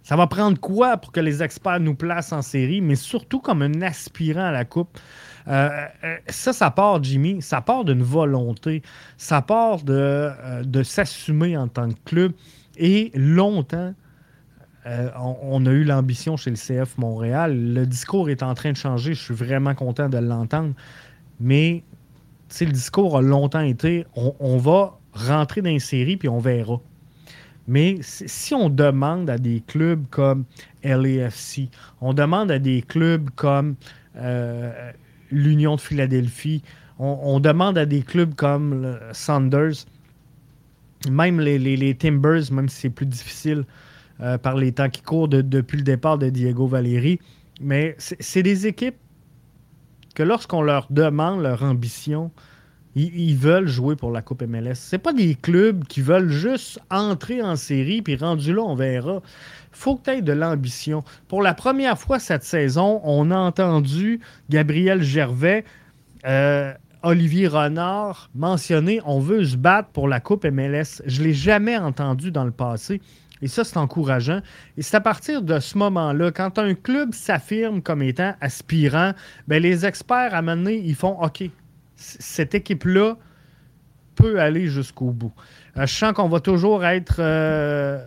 [0.07, 3.61] Ça va prendre quoi pour que les experts nous placent en série, mais surtout comme
[3.61, 4.97] un aspirant à la Coupe.
[5.47, 5.69] Euh,
[6.03, 8.81] euh, ça, ça part, Jimmy, ça part d'une volonté,
[9.17, 12.33] ça part de, euh, s'assumer en tant que club.
[12.75, 13.93] Et longtemps,
[15.19, 17.73] on, a eu l'ambition chez le CF Montréal.
[17.73, 19.13] Le discours est en train de changer.
[19.15, 20.73] Je suis vraiment content de l'entendre.
[21.41, 21.83] Mais
[22.61, 26.79] le discours a longtemps été on, va rentrer dans une série puis on verra.
[27.67, 30.45] Mais si on demande à des clubs comme
[30.85, 31.67] LAFC,
[31.99, 33.75] on demande à des clubs comme
[35.31, 36.63] l'Union de Philadelphie,
[36.99, 39.85] on, demande à des clubs comme Sanders,
[41.09, 43.65] même les, Timbers, même si c'est plus difficile
[44.19, 47.19] euh, par les temps qui courent depuis le départ de Diego Valeri,
[47.61, 48.97] mais c'est des équipes
[50.15, 52.31] que lorsqu'on leur demande leur ambition,
[52.95, 54.73] ils, veulent jouer pour la Coupe MLS.
[54.73, 59.21] C'est pas des clubs qui veulent juste entrer en série, puis rendu là, on verra.
[59.77, 61.03] Faut que tu aies de l'ambition.
[61.27, 64.19] Pour la première fois cette saison, on a entendu
[64.49, 65.63] Gabriel Gervais,
[66.25, 66.73] euh,
[67.03, 71.01] Olivier Renard mentionner on veut se battre pour la Coupe MLS.
[71.05, 73.01] Je ne l'ai jamais entendu dans le passé.
[73.41, 74.41] Et ça, c'est encourageant.
[74.77, 79.11] Et c'est à partir de ce moment-là, quand un club s'affirme comme étant aspirant,
[79.47, 81.43] ben les experts, à un moment donné, ils font OK,
[81.95, 83.15] cette équipe-là
[84.15, 85.33] peut aller jusqu'au bout.
[85.77, 88.03] Euh, je sens qu'on va toujours être euh,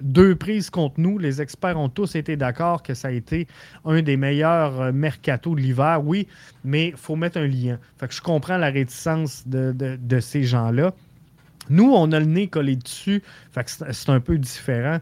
[0.00, 1.18] deux prises contre nous.
[1.18, 3.46] Les experts ont tous été d'accord que ça a été
[3.84, 6.26] un des meilleurs euh, mercato de l'hiver, oui,
[6.64, 7.78] mais il faut mettre un lien.
[7.98, 10.92] Fait que je comprends la réticence de ces gens-là.
[11.68, 13.22] Nous, on a le nez collé dessus,
[13.90, 14.98] c'est un peu différent.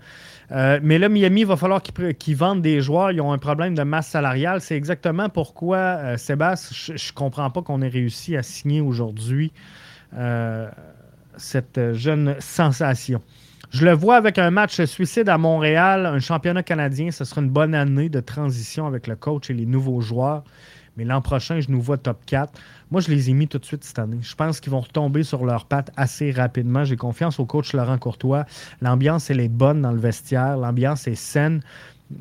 [0.52, 3.10] Euh, mais là, Miami, il va falloir qu'ils vendent des joueurs.
[3.10, 4.60] Ils ont un problème de masse salariale.
[4.60, 9.52] C'est exactement pourquoi, euh, Sébastien, je ne comprends pas qu'on ait réussi à signer aujourd'hui
[10.16, 10.68] euh,
[11.36, 13.20] cette jeune sensation.
[13.74, 17.10] Je le vois avec un match suicide à Montréal, un championnat canadien.
[17.10, 20.44] Ce sera une bonne année de transition avec le coach et les nouveaux joueurs.
[20.96, 22.52] Mais l'an prochain, je nous vois top 4.
[22.92, 24.18] Moi, je les ai mis tout de suite cette année.
[24.22, 26.84] Je pense qu'ils vont retomber sur leurs pattes assez rapidement.
[26.84, 28.46] J'ai confiance au coach Laurent Courtois.
[28.80, 30.56] L'ambiance, elle est bonne dans le vestiaire.
[30.56, 31.60] L'ambiance est saine.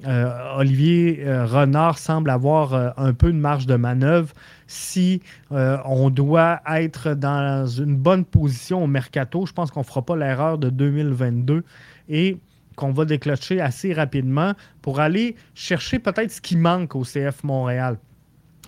[0.07, 4.33] Euh, Olivier euh, Renard semble avoir euh, un peu de marge de manœuvre
[4.65, 5.21] si
[5.51, 9.45] on doit être dans une bonne position au mercato.
[9.45, 11.63] Je pense qu'on ne fera pas l'erreur de 2022
[12.09, 12.37] et
[12.75, 17.97] qu'on va déclencher assez rapidement pour aller chercher peut-être ce qui manque au CF Montréal.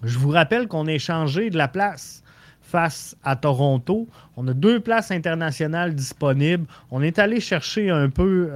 [0.03, 2.21] Je vous rappelle qu'on a échangé de la place
[2.61, 4.07] face à Toronto.
[4.37, 6.67] On a deux places internationales disponibles.
[6.91, 8.51] On est allé chercher un peu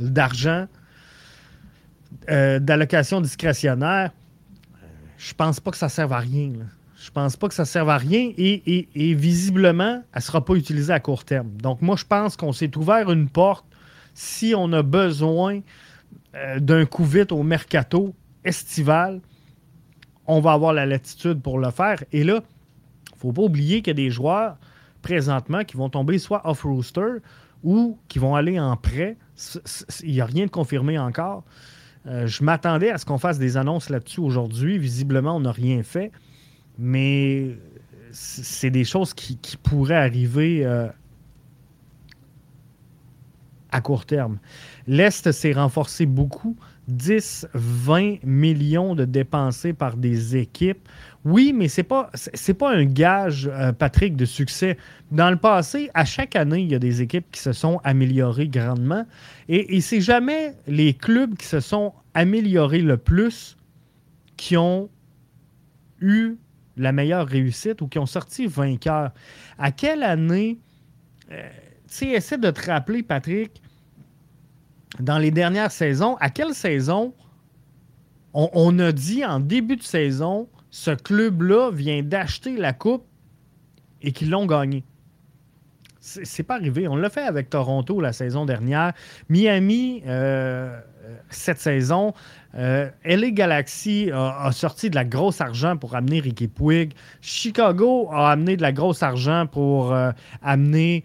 [0.00, 0.66] d'argent
[2.28, 4.12] euh, d'allocation discrétionnaire.
[5.18, 6.52] Je pense pas que ça serve à rien.
[6.96, 10.92] Je pense pas que ça serve à rien et, visiblement, elle ne sera pas utilisée
[10.92, 11.50] à court terme.
[11.58, 13.66] Donc, moi, je pense qu'on s'est ouvert une porte
[14.14, 15.60] si on a besoin
[16.34, 18.14] euh, d'un coup vite au mercato
[18.44, 19.20] estival
[20.26, 22.02] on va avoir la latitude pour le faire.
[22.12, 22.40] Et là,
[23.10, 24.56] il ne faut pas oublier qu'il y a des joueurs
[25.02, 27.18] présentement qui vont tomber soit off-rooster
[27.62, 29.16] ou qui vont aller en prêt.
[30.02, 31.44] Il n'y a rien de confirmé encore.
[32.06, 34.78] Euh, je m'attendais à ce qu'on fasse des annonces là-dessus aujourd'hui.
[34.78, 36.12] Visiblement, on n'a rien fait.
[36.78, 37.56] Mais
[38.10, 40.88] c'est des choses qui, pourraient arriver euh,
[43.70, 44.38] à court terme.
[44.86, 46.56] L'Est s'est renforcé beaucoup.
[46.88, 50.86] 10, 20 millions de dépensés par des équipes.
[51.24, 52.10] Oui, mais ce n'est pas,
[52.58, 54.76] pas un gage, euh, Patrick, de succès.
[55.10, 58.48] Dans le passé, à chaque année, il y a des équipes qui se sont améliorées
[58.48, 59.06] grandement.
[59.48, 63.56] Et, et c'est jamais les clubs qui se sont améliorés le plus
[64.36, 64.90] qui ont
[66.00, 66.36] eu
[66.76, 69.12] la meilleure réussite ou qui ont sorti vainqueurs.
[69.58, 70.58] À quelle année,
[71.30, 71.48] euh,
[71.88, 73.62] tu sais, essaie de te rappeler, Patrick,
[75.00, 77.14] dans les dernières saisons, à quelle saison
[78.32, 83.06] on, a dit en début de saison, ce club-là vient d'acheter la coupe
[84.02, 84.82] et qu'ils l'ont gagné?
[86.00, 86.88] C'est pas arrivé.
[86.88, 88.92] On l'a fait avec Toronto la saison dernière.
[89.28, 90.76] Miami, euh,
[91.30, 92.12] cette saison,
[92.56, 96.92] euh, LA Galaxy a, sorti de la grosse argent pour amener Ricky Puig.
[97.20, 100.10] Chicago a amené de la grosse argent pour euh,
[100.42, 101.04] amener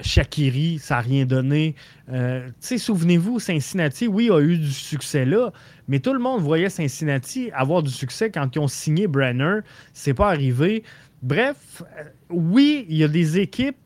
[0.00, 1.74] Shakiri, ça n'a rien donné.
[2.10, 5.52] Euh, souvenez-vous, Cincinnati, oui, a eu du succès là,
[5.88, 9.60] mais tout le monde voyait Cincinnati avoir du succès quand ils ont signé Brenner.
[9.92, 10.82] C'est pas arrivé.
[11.22, 13.76] Bref, euh, oui, il y a des équipes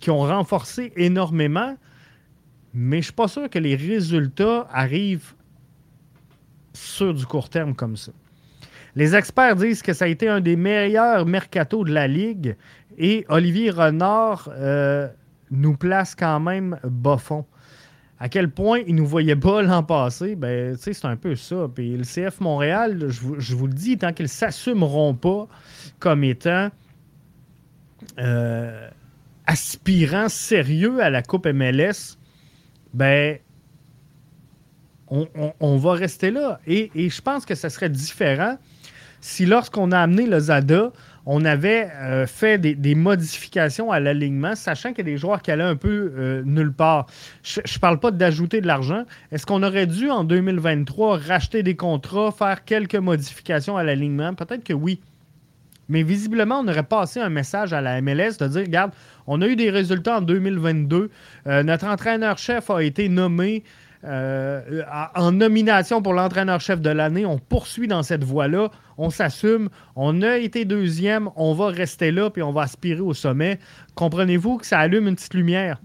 [0.00, 1.76] qui ont renforcé énormément,
[2.72, 5.34] mais je ne suis pas sûr que les résultats arrivent
[6.72, 8.12] sur du court terme comme ça.
[8.96, 12.56] Les experts disent que ça a été un des meilleurs mercatos de la Ligue
[12.98, 15.08] et Olivier Renard euh,
[15.50, 17.44] nous place quand même bas fond.
[18.22, 21.66] À quel point ils nous voyaient pas l'an passé, ben, c'est un peu ça.
[21.74, 25.48] Puis le CF Montréal, je vous, le dis, tant qu'ils ne s'assumeront pas
[25.98, 26.68] comme étant
[28.18, 28.88] euh,
[29.46, 32.18] aspirants sérieux à la Coupe MLS,
[32.92, 33.38] ben,
[35.08, 36.60] on, va rester là.
[36.66, 38.58] Et, et, je pense que ça serait différent
[39.20, 40.92] si lorsqu'on a amené le Zada,
[41.26, 45.50] on avait euh, fait des, modifications à l'alignement, sachant qu'il y a des joueurs qui
[45.50, 47.06] allaient un peu euh, nulle part.
[47.42, 49.04] Je ne parle pas d'ajouter de l'argent.
[49.30, 54.34] Est-ce qu'on aurait dû, en 2023, racheter des contrats, faire quelques modifications à l'alignement?
[54.34, 55.00] Peut-être que oui.
[55.90, 58.92] Mais visiblement, on aurait passé un message à la MLS de dire, regarde,
[59.26, 61.10] on a eu des résultats en 2022.
[61.46, 63.64] Euh, notre entraîneur-chef a été nommé
[64.02, 64.82] euh,
[65.14, 67.26] en nomination pour l'entraîneur-chef de l'année.
[67.26, 68.70] On poursuit dans cette voie-là.
[68.96, 69.68] On s'assume.
[69.94, 71.28] On a été deuxième.
[71.36, 73.58] On va rester là, puis on va aspirer au sommet.
[73.94, 75.80] Comprenez-vous que ça allume une petite lumière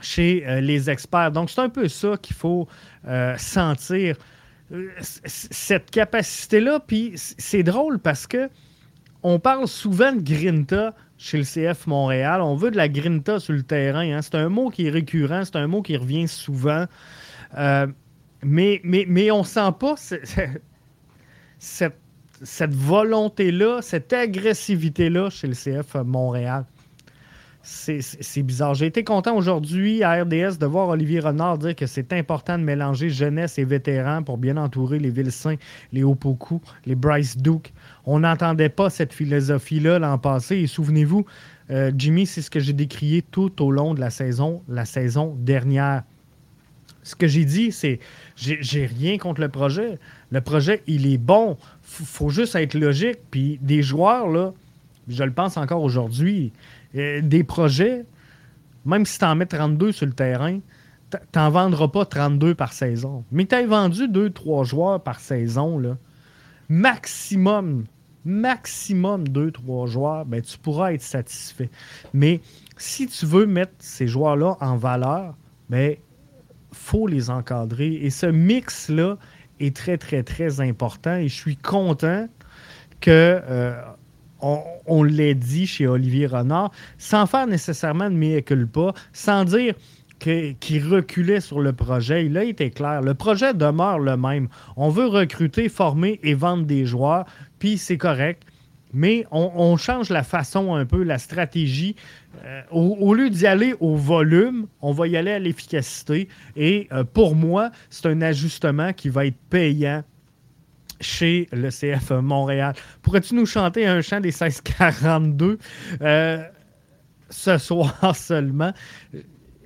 [0.00, 1.30] chez euh, les experts?
[1.30, 2.66] Donc, c'est un peu ça qu'il faut
[3.06, 4.16] euh, sentir.
[5.00, 8.50] Cette capacité-là, puis c'est drôle parce que
[9.22, 12.40] on parle souvent de grinta chez le CF Montréal.
[12.40, 14.10] On veut de la grinta sur le terrain.
[14.10, 14.22] Hein.
[14.22, 16.86] C'est un mot qui est récurrent, c'est un mot qui revient souvent.
[17.56, 17.86] Euh,
[18.42, 20.62] mais, on sent pas cette,
[21.58, 26.64] cette volonté-là, cette agressivité-là chez le CF Montréal.
[27.68, 28.74] C'est bizarre.
[28.74, 32.62] J'ai été content aujourd'hui à RDS de voir Olivier Renard dire que c'est important de
[32.62, 35.56] mélanger jeunesse et vétérans pour bien entourer les Vilsains,
[35.92, 37.72] les Opoku, les Bryce Duke.
[38.04, 40.58] On n'entendait pas cette philosophie-là l'an passé.
[40.58, 41.26] Et souvenez-vous,
[41.70, 45.34] euh, Jimmy, c'est ce que j'ai décrié tout au long de la saison, la saison
[45.36, 46.04] dernière.
[47.02, 47.98] Ce que j'ai dit, c'est
[48.36, 49.98] j'ai rien contre le projet.
[50.30, 51.56] Le projet, il est bon.
[52.00, 53.18] Il faut juste être logique.
[53.32, 54.52] Puis des joueurs, là,
[55.08, 56.52] je le pense encore aujourd'hui,
[57.22, 58.04] des projets,
[58.84, 60.60] même si tu en mets 32 sur le terrain,
[61.10, 63.24] tu n'en vendras pas 32 par saison.
[63.30, 65.96] Mais tu as vendu 2-3 joueurs par saison, là.
[66.68, 67.84] maximum
[68.26, 71.70] maximum 2-3 joueurs, ben, tu pourras être satisfait.
[72.12, 72.40] Mais
[72.76, 75.36] si tu veux mettre ces joueurs-là en valeur,
[75.70, 75.96] ben,
[76.72, 77.94] faut les encadrer.
[77.94, 79.16] Et ce mix-là
[79.60, 81.14] est très, très, très important.
[81.14, 82.28] Et je suis content
[83.00, 83.80] que euh,
[84.40, 89.74] on, l'ait dit chez Olivier Renard, sans faire nécessairement de mea culpa, sans dire
[90.18, 92.24] qu'il reculait sur le projet.
[92.24, 93.02] Il a été clair.
[93.02, 94.48] Le projet demeure le même.
[94.76, 97.26] On veut recruter, former et vendre des joueurs
[97.58, 98.42] puis c'est correct.
[98.92, 101.96] Mais on, change la façon un peu, la stratégie.
[102.44, 106.28] Euh, au, lieu d'y aller au volume, on va y aller à l'efficacité.
[106.54, 110.02] Et euh, pour moi, c'est un ajustement qui va être payant
[111.00, 112.74] chez le CF Montréal.
[113.02, 115.58] Pourrais-tu nous chanter un chant des 1642
[116.00, 116.42] euh,
[117.30, 118.72] ce soir seulement?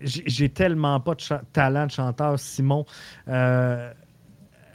[0.02, 1.22] J'ai tellement pas de
[1.52, 2.86] talent de chanteur, Simon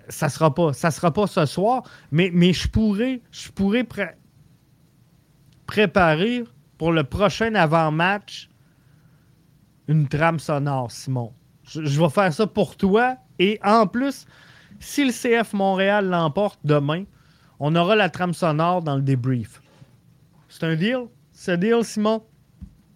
[0.09, 0.73] ça sera pas.
[0.73, 3.87] Sera pas ce soir, mais, mais je pourrais
[5.65, 6.43] préparer
[6.77, 8.49] pour le prochain avant-match
[9.87, 11.33] une trame sonore, Simon.
[11.63, 13.17] Je, vais faire ça pour toi.
[13.39, 14.25] Et en plus,
[14.79, 17.05] si le CF Montréal l'emporte demain,
[17.59, 19.61] on aura la trame sonore dans le débrief.
[20.49, 21.05] C'est un deal?
[21.31, 22.23] C'est un deal, Simon?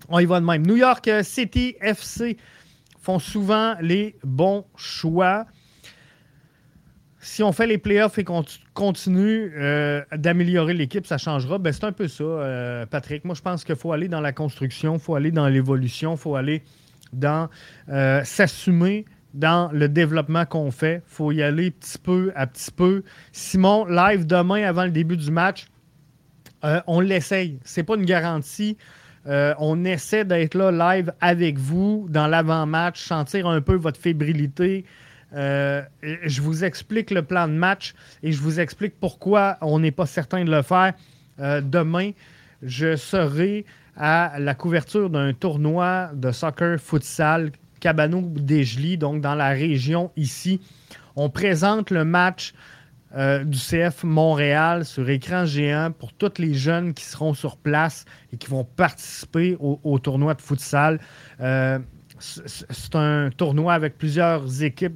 [0.10, 0.66] On y va de même.
[0.66, 2.38] New York City FC
[3.00, 5.46] font souvent les bons choix
[7.22, 11.58] si on fait les playoffs et qu'on continue euh, d'améliorer l'équipe, ça changera.
[11.58, 13.26] Ben, c'est un peu ça, euh, Patrick.
[13.26, 16.18] Moi, je pense qu'il faut aller dans la construction, il faut aller dans l'évolution, il
[16.18, 16.64] faut aller
[17.12, 17.50] dans
[17.90, 21.04] euh, s'assumer dans le développement qu'on fait.
[21.08, 23.04] Il faut y aller petit peu à petit peu.
[23.32, 25.68] Simon, live demain avant le début du match,
[26.88, 27.60] on l'essaye.
[27.64, 28.78] Ce n'est pas une garantie.
[29.26, 34.86] on essaie d'être là live avec vous dans l'avant-match, sentir un peu votre fébrilité,
[35.36, 39.92] euh, je vous explique le plan de match et je vous explique pourquoi on n'est
[39.92, 40.94] pas certain de le faire.
[41.40, 42.12] Euh, demain,
[42.64, 43.66] je serai
[43.96, 50.62] à la couverture d'un tournoi de soccer futsal Cabano Desjely, donc dans la région ici.
[51.16, 52.54] On présente le match
[53.16, 58.06] euh, du CF Montréal sur écran géant pour tous les jeunes qui seront sur place
[58.32, 61.00] et qui vont participer au, tournoi de futsal.
[62.20, 64.96] c'est un tournoi avec plusieurs équipes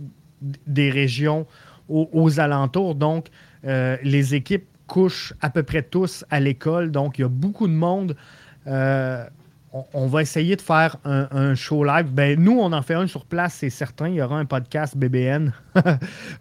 [0.67, 1.47] des régions
[1.89, 2.95] aux, alentours.
[2.95, 3.27] Donc,
[3.65, 6.91] euh, les équipes couchent à peu près tous à l'école.
[6.91, 8.15] Donc, il y a beaucoup de monde.
[9.74, 12.07] Euh, on, va essayer de faire un, show live.
[12.11, 14.09] Ben, nous, on en fait un sur place, c'est certain.
[14.09, 15.51] Il y aura un podcast BBN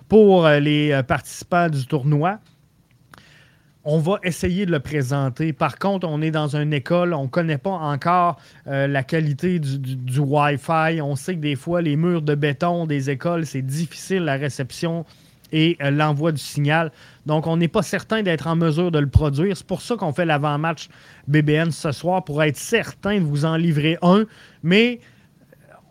[0.09, 2.39] pour euh, les participants du tournoi
[3.85, 5.53] on va essayer de le présenter.
[5.53, 9.59] Par contre, on est dans une école, on ne connaît pas encore euh, la qualité
[9.59, 11.01] du, Wi-Fi.
[11.03, 15.05] On sait que des fois, les murs de béton des écoles, c'est difficile la réception
[15.53, 16.91] et euh, l'envoi du signal.
[17.27, 19.57] Donc, on n'est pas certain d'être en mesure de le produire.
[19.57, 20.89] C'est pour ça qu'on fait l'avant-match
[21.29, 24.25] BBN ce soir, pour être certain de vous en livrer un.
[24.63, 25.01] Mais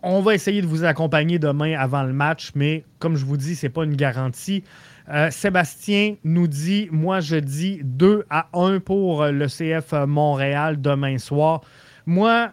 [0.03, 3.55] on va essayer de vous accompagner demain avant le match, mais comme je vous dis,
[3.55, 4.63] ce n'est pas une garantie.
[5.09, 11.17] Euh, Sébastien nous dit, moi je dis 2 à 1 pour le CF Montréal demain
[11.17, 11.61] soir.
[12.05, 12.51] Moi,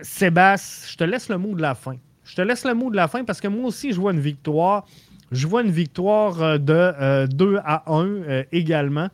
[0.00, 1.96] Sébastien, je te laisse le mot de la fin.
[2.24, 4.20] Je te laisse le mot de la fin parce que moi aussi, je vois une
[4.20, 4.84] victoire.
[5.32, 9.08] Je vois une victoire euh, de 2 euh, à 1 euh, également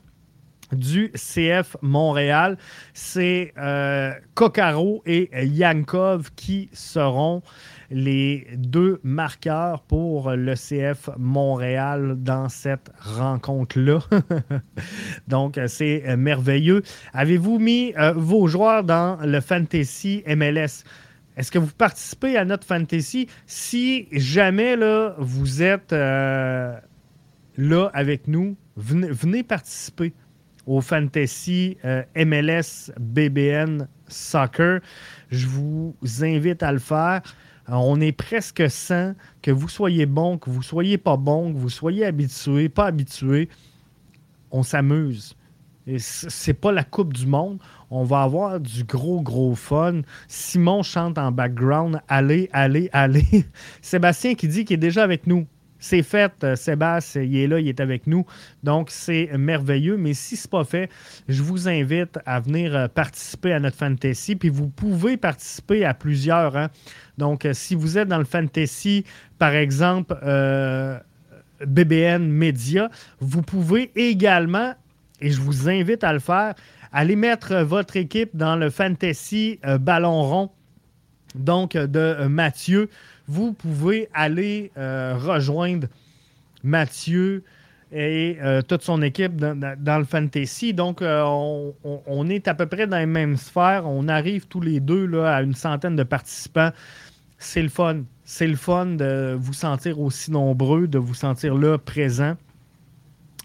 [0.72, 2.56] du CF Montréal.
[2.94, 7.42] C'est euh, Kokaro et Yankov qui seront
[7.90, 14.00] les deux marqueurs pour le CF Montréal dans cette rencontre-là.
[15.28, 16.82] Donc, c'est merveilleux.
[17.12, 20.84] Avez-vous mis vos joueurs dans le Fantasy MLS?
[21.36, 23.26] Est-ce que vous participez à notre fantasy?
[23.46, 24.76] Si jamais
[25.18, 26.76] vous êtes euh,
[27.56, 30.12] là avec nous, venez, participer
[30.66, 34.80] au fantasy euh, MLS BBN Soccer?
[35.30, 37.22] Je vous invite à le faire.
[37.68, 39.14] Euh, on est presque 100.
[39.40, 43.48] Que vous soyez bon, que vous soyez pas bon, que vous soyez habitué, pas habitué,
[44.50, 45.34] on s'amuse.
[45.98, 47.58] C'est pas la Coupe du Monde
[47.94, 50.00] on va avoir du gros, gros fun.
[50.26, 52.00] Simon chante en background.
[52.08, 53.44] Allez, allez, allez.
[53.82, 55.46] Sébastien qui dit qu'il est déjà avec nous.
[55.78, 58.24] C'est fait, euh, Sébastien, il est là, il est avec nous.
[58.62, 59.98] Donc, c'est merveilleux.
[59.98, 60.88] Mais si ce n'est pas fait,
[61.28, 64.36] je vous invite à venir euh, participer à notre fantasy.
[64.36, 66.56] Puis vous pouvez participer à plusieurs.
[66.56, 66.70] Hein.
[67.18, 69.04] Donc, euh, si vous êtes dans le fantasy,
[69.38, 70.14] par exemple,
[71.66, 72.88] BBN Media,
[73.20, 74.72] vous pouvez également,
[75.22, 76.54] et je vous invite à le faire,
[76.94, 80.50] Allez mettre votre équipe dans le Fantasy euh, Ballon rond,
[81.34, 82.90] donc de euh, Mathieu.
[83.26, 85.88] Vous pouvez aller euh, rejoindre
[86.62, 87.44] Mathieu
[87.94, 90.72] et toute son équipe dans, le fantasy.
[90.72, 93.82] Donc, on, est à peu près dans les mêmes sphères.
[93.84, 96.70] On arrive tous les deux là, à une centaine de participants.
[97.36, 98.04] C'est le fun.
[98.24, 102.34] C'est le fun de vous sentir aussi nombreux, de vous sentir là présent.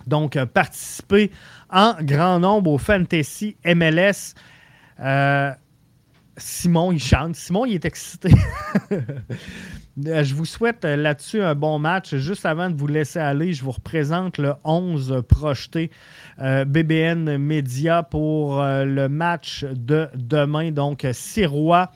[0.06, 1.30] Donc, participez
[1.70, 4.34] en grand nombre au Fantasy MLS.
[5.00, 5.52] Euh,
[6.38, 7.36] Simon, il chante.
[7.36, 8.30] Simon, il est excité.
[9.98, 12.16] je vous souhaite là-dessus un bon match.
[12.16, 15.92] Juste avant de vous laisser aller, je vous représente le 11 projeté
[16.40, 20.72] euh, BBN Media pour euh, le match de demain.
[20.72, 21.92] Donc, Sirois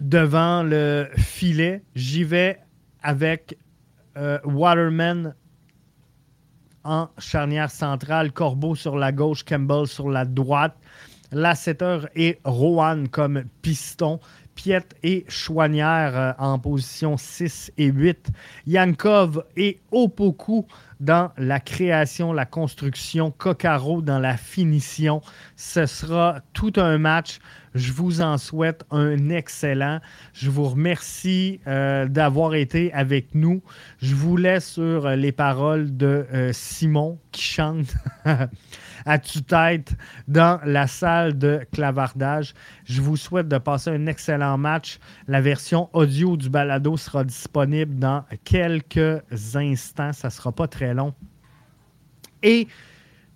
[0.00, 1.82] devant le filet.
[1.94, 2.58] J'y vais
[3.02, 3.56] avec
[4.16, 5.34] euh, Waterman
[6.84, 10.76] en charnière centrale, Corbeau sur la gauche, Campbell sur la droite,
[11.32, 14.18] Lasseter et Rowan comme piston,
[14.54, 18.30] Piet et Chouanière euh, en position 6 et 8,
[18.66, 20.66] Yankov et Opoku
[20.98, 25.22] dans la création, la construction, Coccaro dans la finition.
[25.56, 27.38] Ce sera tout un match.
[27.74, 30.00] Je vous en souhaite un excellent.
[30.32, 33.62] Je vous remercie euh, d'avoir été avec nous.
[34.02, 37.94] Je vous laisse sur les paroles de euh, Simon qui chante
[39.06, 39.92] à tue-tête
[40.26, 42.54] dans la salle de clavardage.
[42.84, 44.98] Je vous souhaite de passer un excellent match.
[45.28, 49.22] La version audio du balado sera disponible dans quelques
[49.54, 50.12] instants.
[50.12, 51.14] Ça ne sera pas très long.
[52.42, 52.66] Et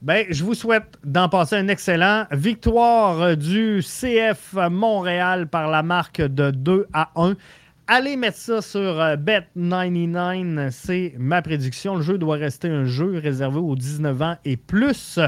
[0.05, 2.27] ben, je vous souhaite d'en passer un excellent.
[2.31, 7.37] Victoire du CF Montréal par la marque de 2 à 1.
[7.87, 11.97] Allez mettre ça sur euh, Bet99, c'est ma prédiction.
[11.97, 15.19] Le jeu doit rester un jeu réservé aux 19 ans et plus,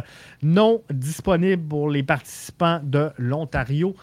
[0.43, 3.97] non disponible pour les participants de l'Ontario.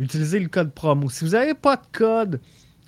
[0.00, 1.08] Utilisez le code promo.
[1.10, 2.40] Si vous n'avez pas de code,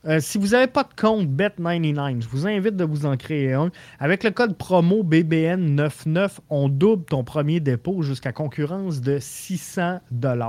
[0.07, 3.53] euh, si vous n'avez pas de compte Bet99, je vous invite de vous en créer
[3.53, 3.71] un.
[3.99, 10.01] Avec le code promo BBN99, on double ton premier dépôt jusqu'à concurrence de 600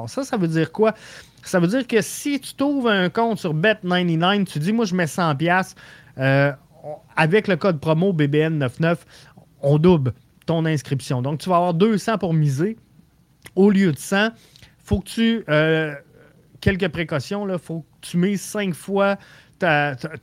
[0.08, 0.94] Ça, ça veut dire quoi?
[1.44, 4.96] Ça veut dire que si tu trouves un compte sur Bet99, tu dis, moi, je
[4.96, 5.76] mets 100$,
[6.18, 6.52] euh,
[7.18, 8.98] avec le code promo BBN99,
[9.62, 10.14] on double
[10.46, 11.22] ton inscription.
[11.22, 12.78] Donc, tu vas avoir 200 pour miser
[13.56, 14.30] au lieu de 100.
[14.84, 15.44] faut que tu.
[15.50, 15.94] Euh,
[16.62, 19.18] quelques précautions, il faut tu mises 5 fois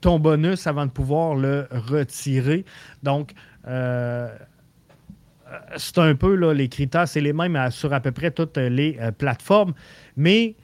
[0.00, 2.64] ton bonus avant de pouvoir le retirer.
[3.04, 3.32] Donc,
[3.68, 4.28] euh,
[5.76, 8.98] c'est un peu là, les critères, c'est les mêmes sur à peu près toutes les
[9.16, 9.74] plateformes.
[10.16, 10.56] Mais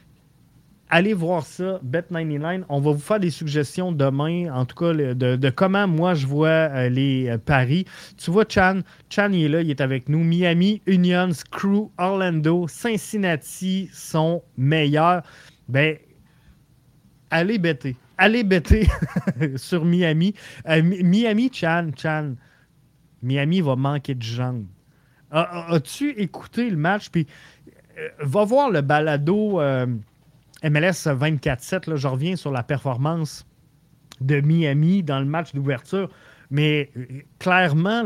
[0.95, 2.63] allez voir ça, Bet99.
[2.69, 6.49] On va vous faire des suggestions demain, en tout cas, de, comment moi je vois
[6.49, 7.85] euh, les euh, paris.
[8.17, 8.81] Tu vois, Chan,
[9.11, 10.23] Chan, il est là, il est avec nous.
[10.23, 15.23] Miami, Unions, Crew, Orlando, Cincinnati sont meilleurs.
[15.69, 15.97] Ben,
[17.35, 17.97] allez bêter.
[18.17, 18.87] Allez bêter
[19.57, 20.35] sur Miami.
[20.69, 22.35] Euh, Miami, Chan, Chan.
[23.23, 24.67] Miami va manquer de jambes.
[25.31, 27.11] As-tu écouté le match?
[27.11, 27.27] Puis
[27.99, 29.87] euh, va voir le balado euh,
[30.63, 31.97] MLS 24-7.
[31.97, 33.45] Je reviens sur la performance
[34.21, 36.09] de Miami dans le match d'ouverture.
[36.51, 36.93] Mais
[37.41, 38.05] clairement,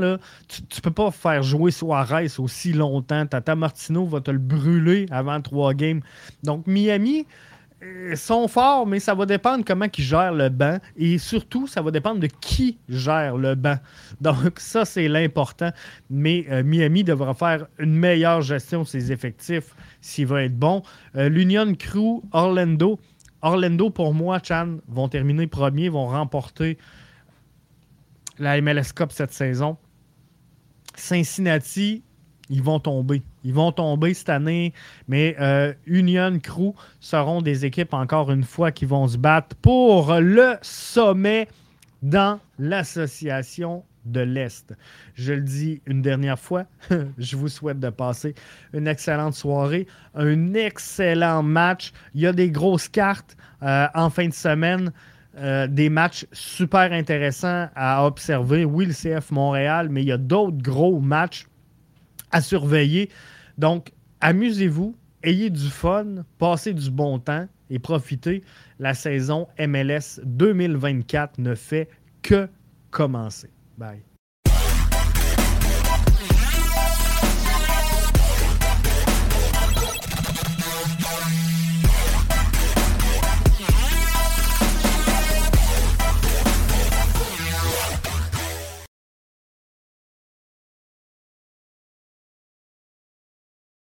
[0.48, 3.26] tu ne peux pas faire jouer Suarez aussi longtemps.
[3.26, 6.00] Tata Martino va te le brûler avant trois games.
[6.44, 7.26] Donc, Miami
[7.82, 10.78] euh, sont forts, mais ça va dépendre comment ils gèrent le banc.
[10.96, 13.76] Et surtout, ça va dépendre de qui gère le banc.
[14.20, 15.70] Donc, ça, c'est l'important.
[16.10, 20.82] Mais euh, Miami devra faire une meilleure gestion de ses effectifs s'il va être bon.
[21.14, 22.98] L'Union Crew, Orlando.
[23.42, 26.78] Orlando, pour moi, Chan, vont terminer premier, vont remporter
[28.38, 29.76] la MLS Cup cette saison.
[30.96, 32.02] Cincinnati,
[32.50, 33.22] ils vont tomber.
[33.44, 34.72] Ils vont tomber cette année,
[35.06, 40.14] mais euh, Union Crew seront des équipes, encore une fois, qui vont se battre pour
[40.14, 41.48] le sommet
[42.02, 44.74] dans l'association de l'Est.
[45.14, 46.64] Je le dis une dernière fois,
[47.18, 48.34] je vous souhaite de passer
[48.72, 51.92] une excellente soirée, un excellent match.
[52.14, 54.92] Il y a des grosses cartes euh, en fin de semaine.
[55.40, 58.64] Euh, des matchs super intéressants à observer.
[58.64, 61.46] Oui, le CF Montréal, mais il y a d'autres gros matchs
[62.30, 63.10] à surveiller.
[63.56, 68.42] Donc, amusez-vous, ayez du fun, passez du bon temps et profitez.
[68.78, 71.88] La saison MLS 2024 ne fait
[72.22, 72.48] que
[72.90, 73.50] commencer.
[73.76, 74.07] Bye.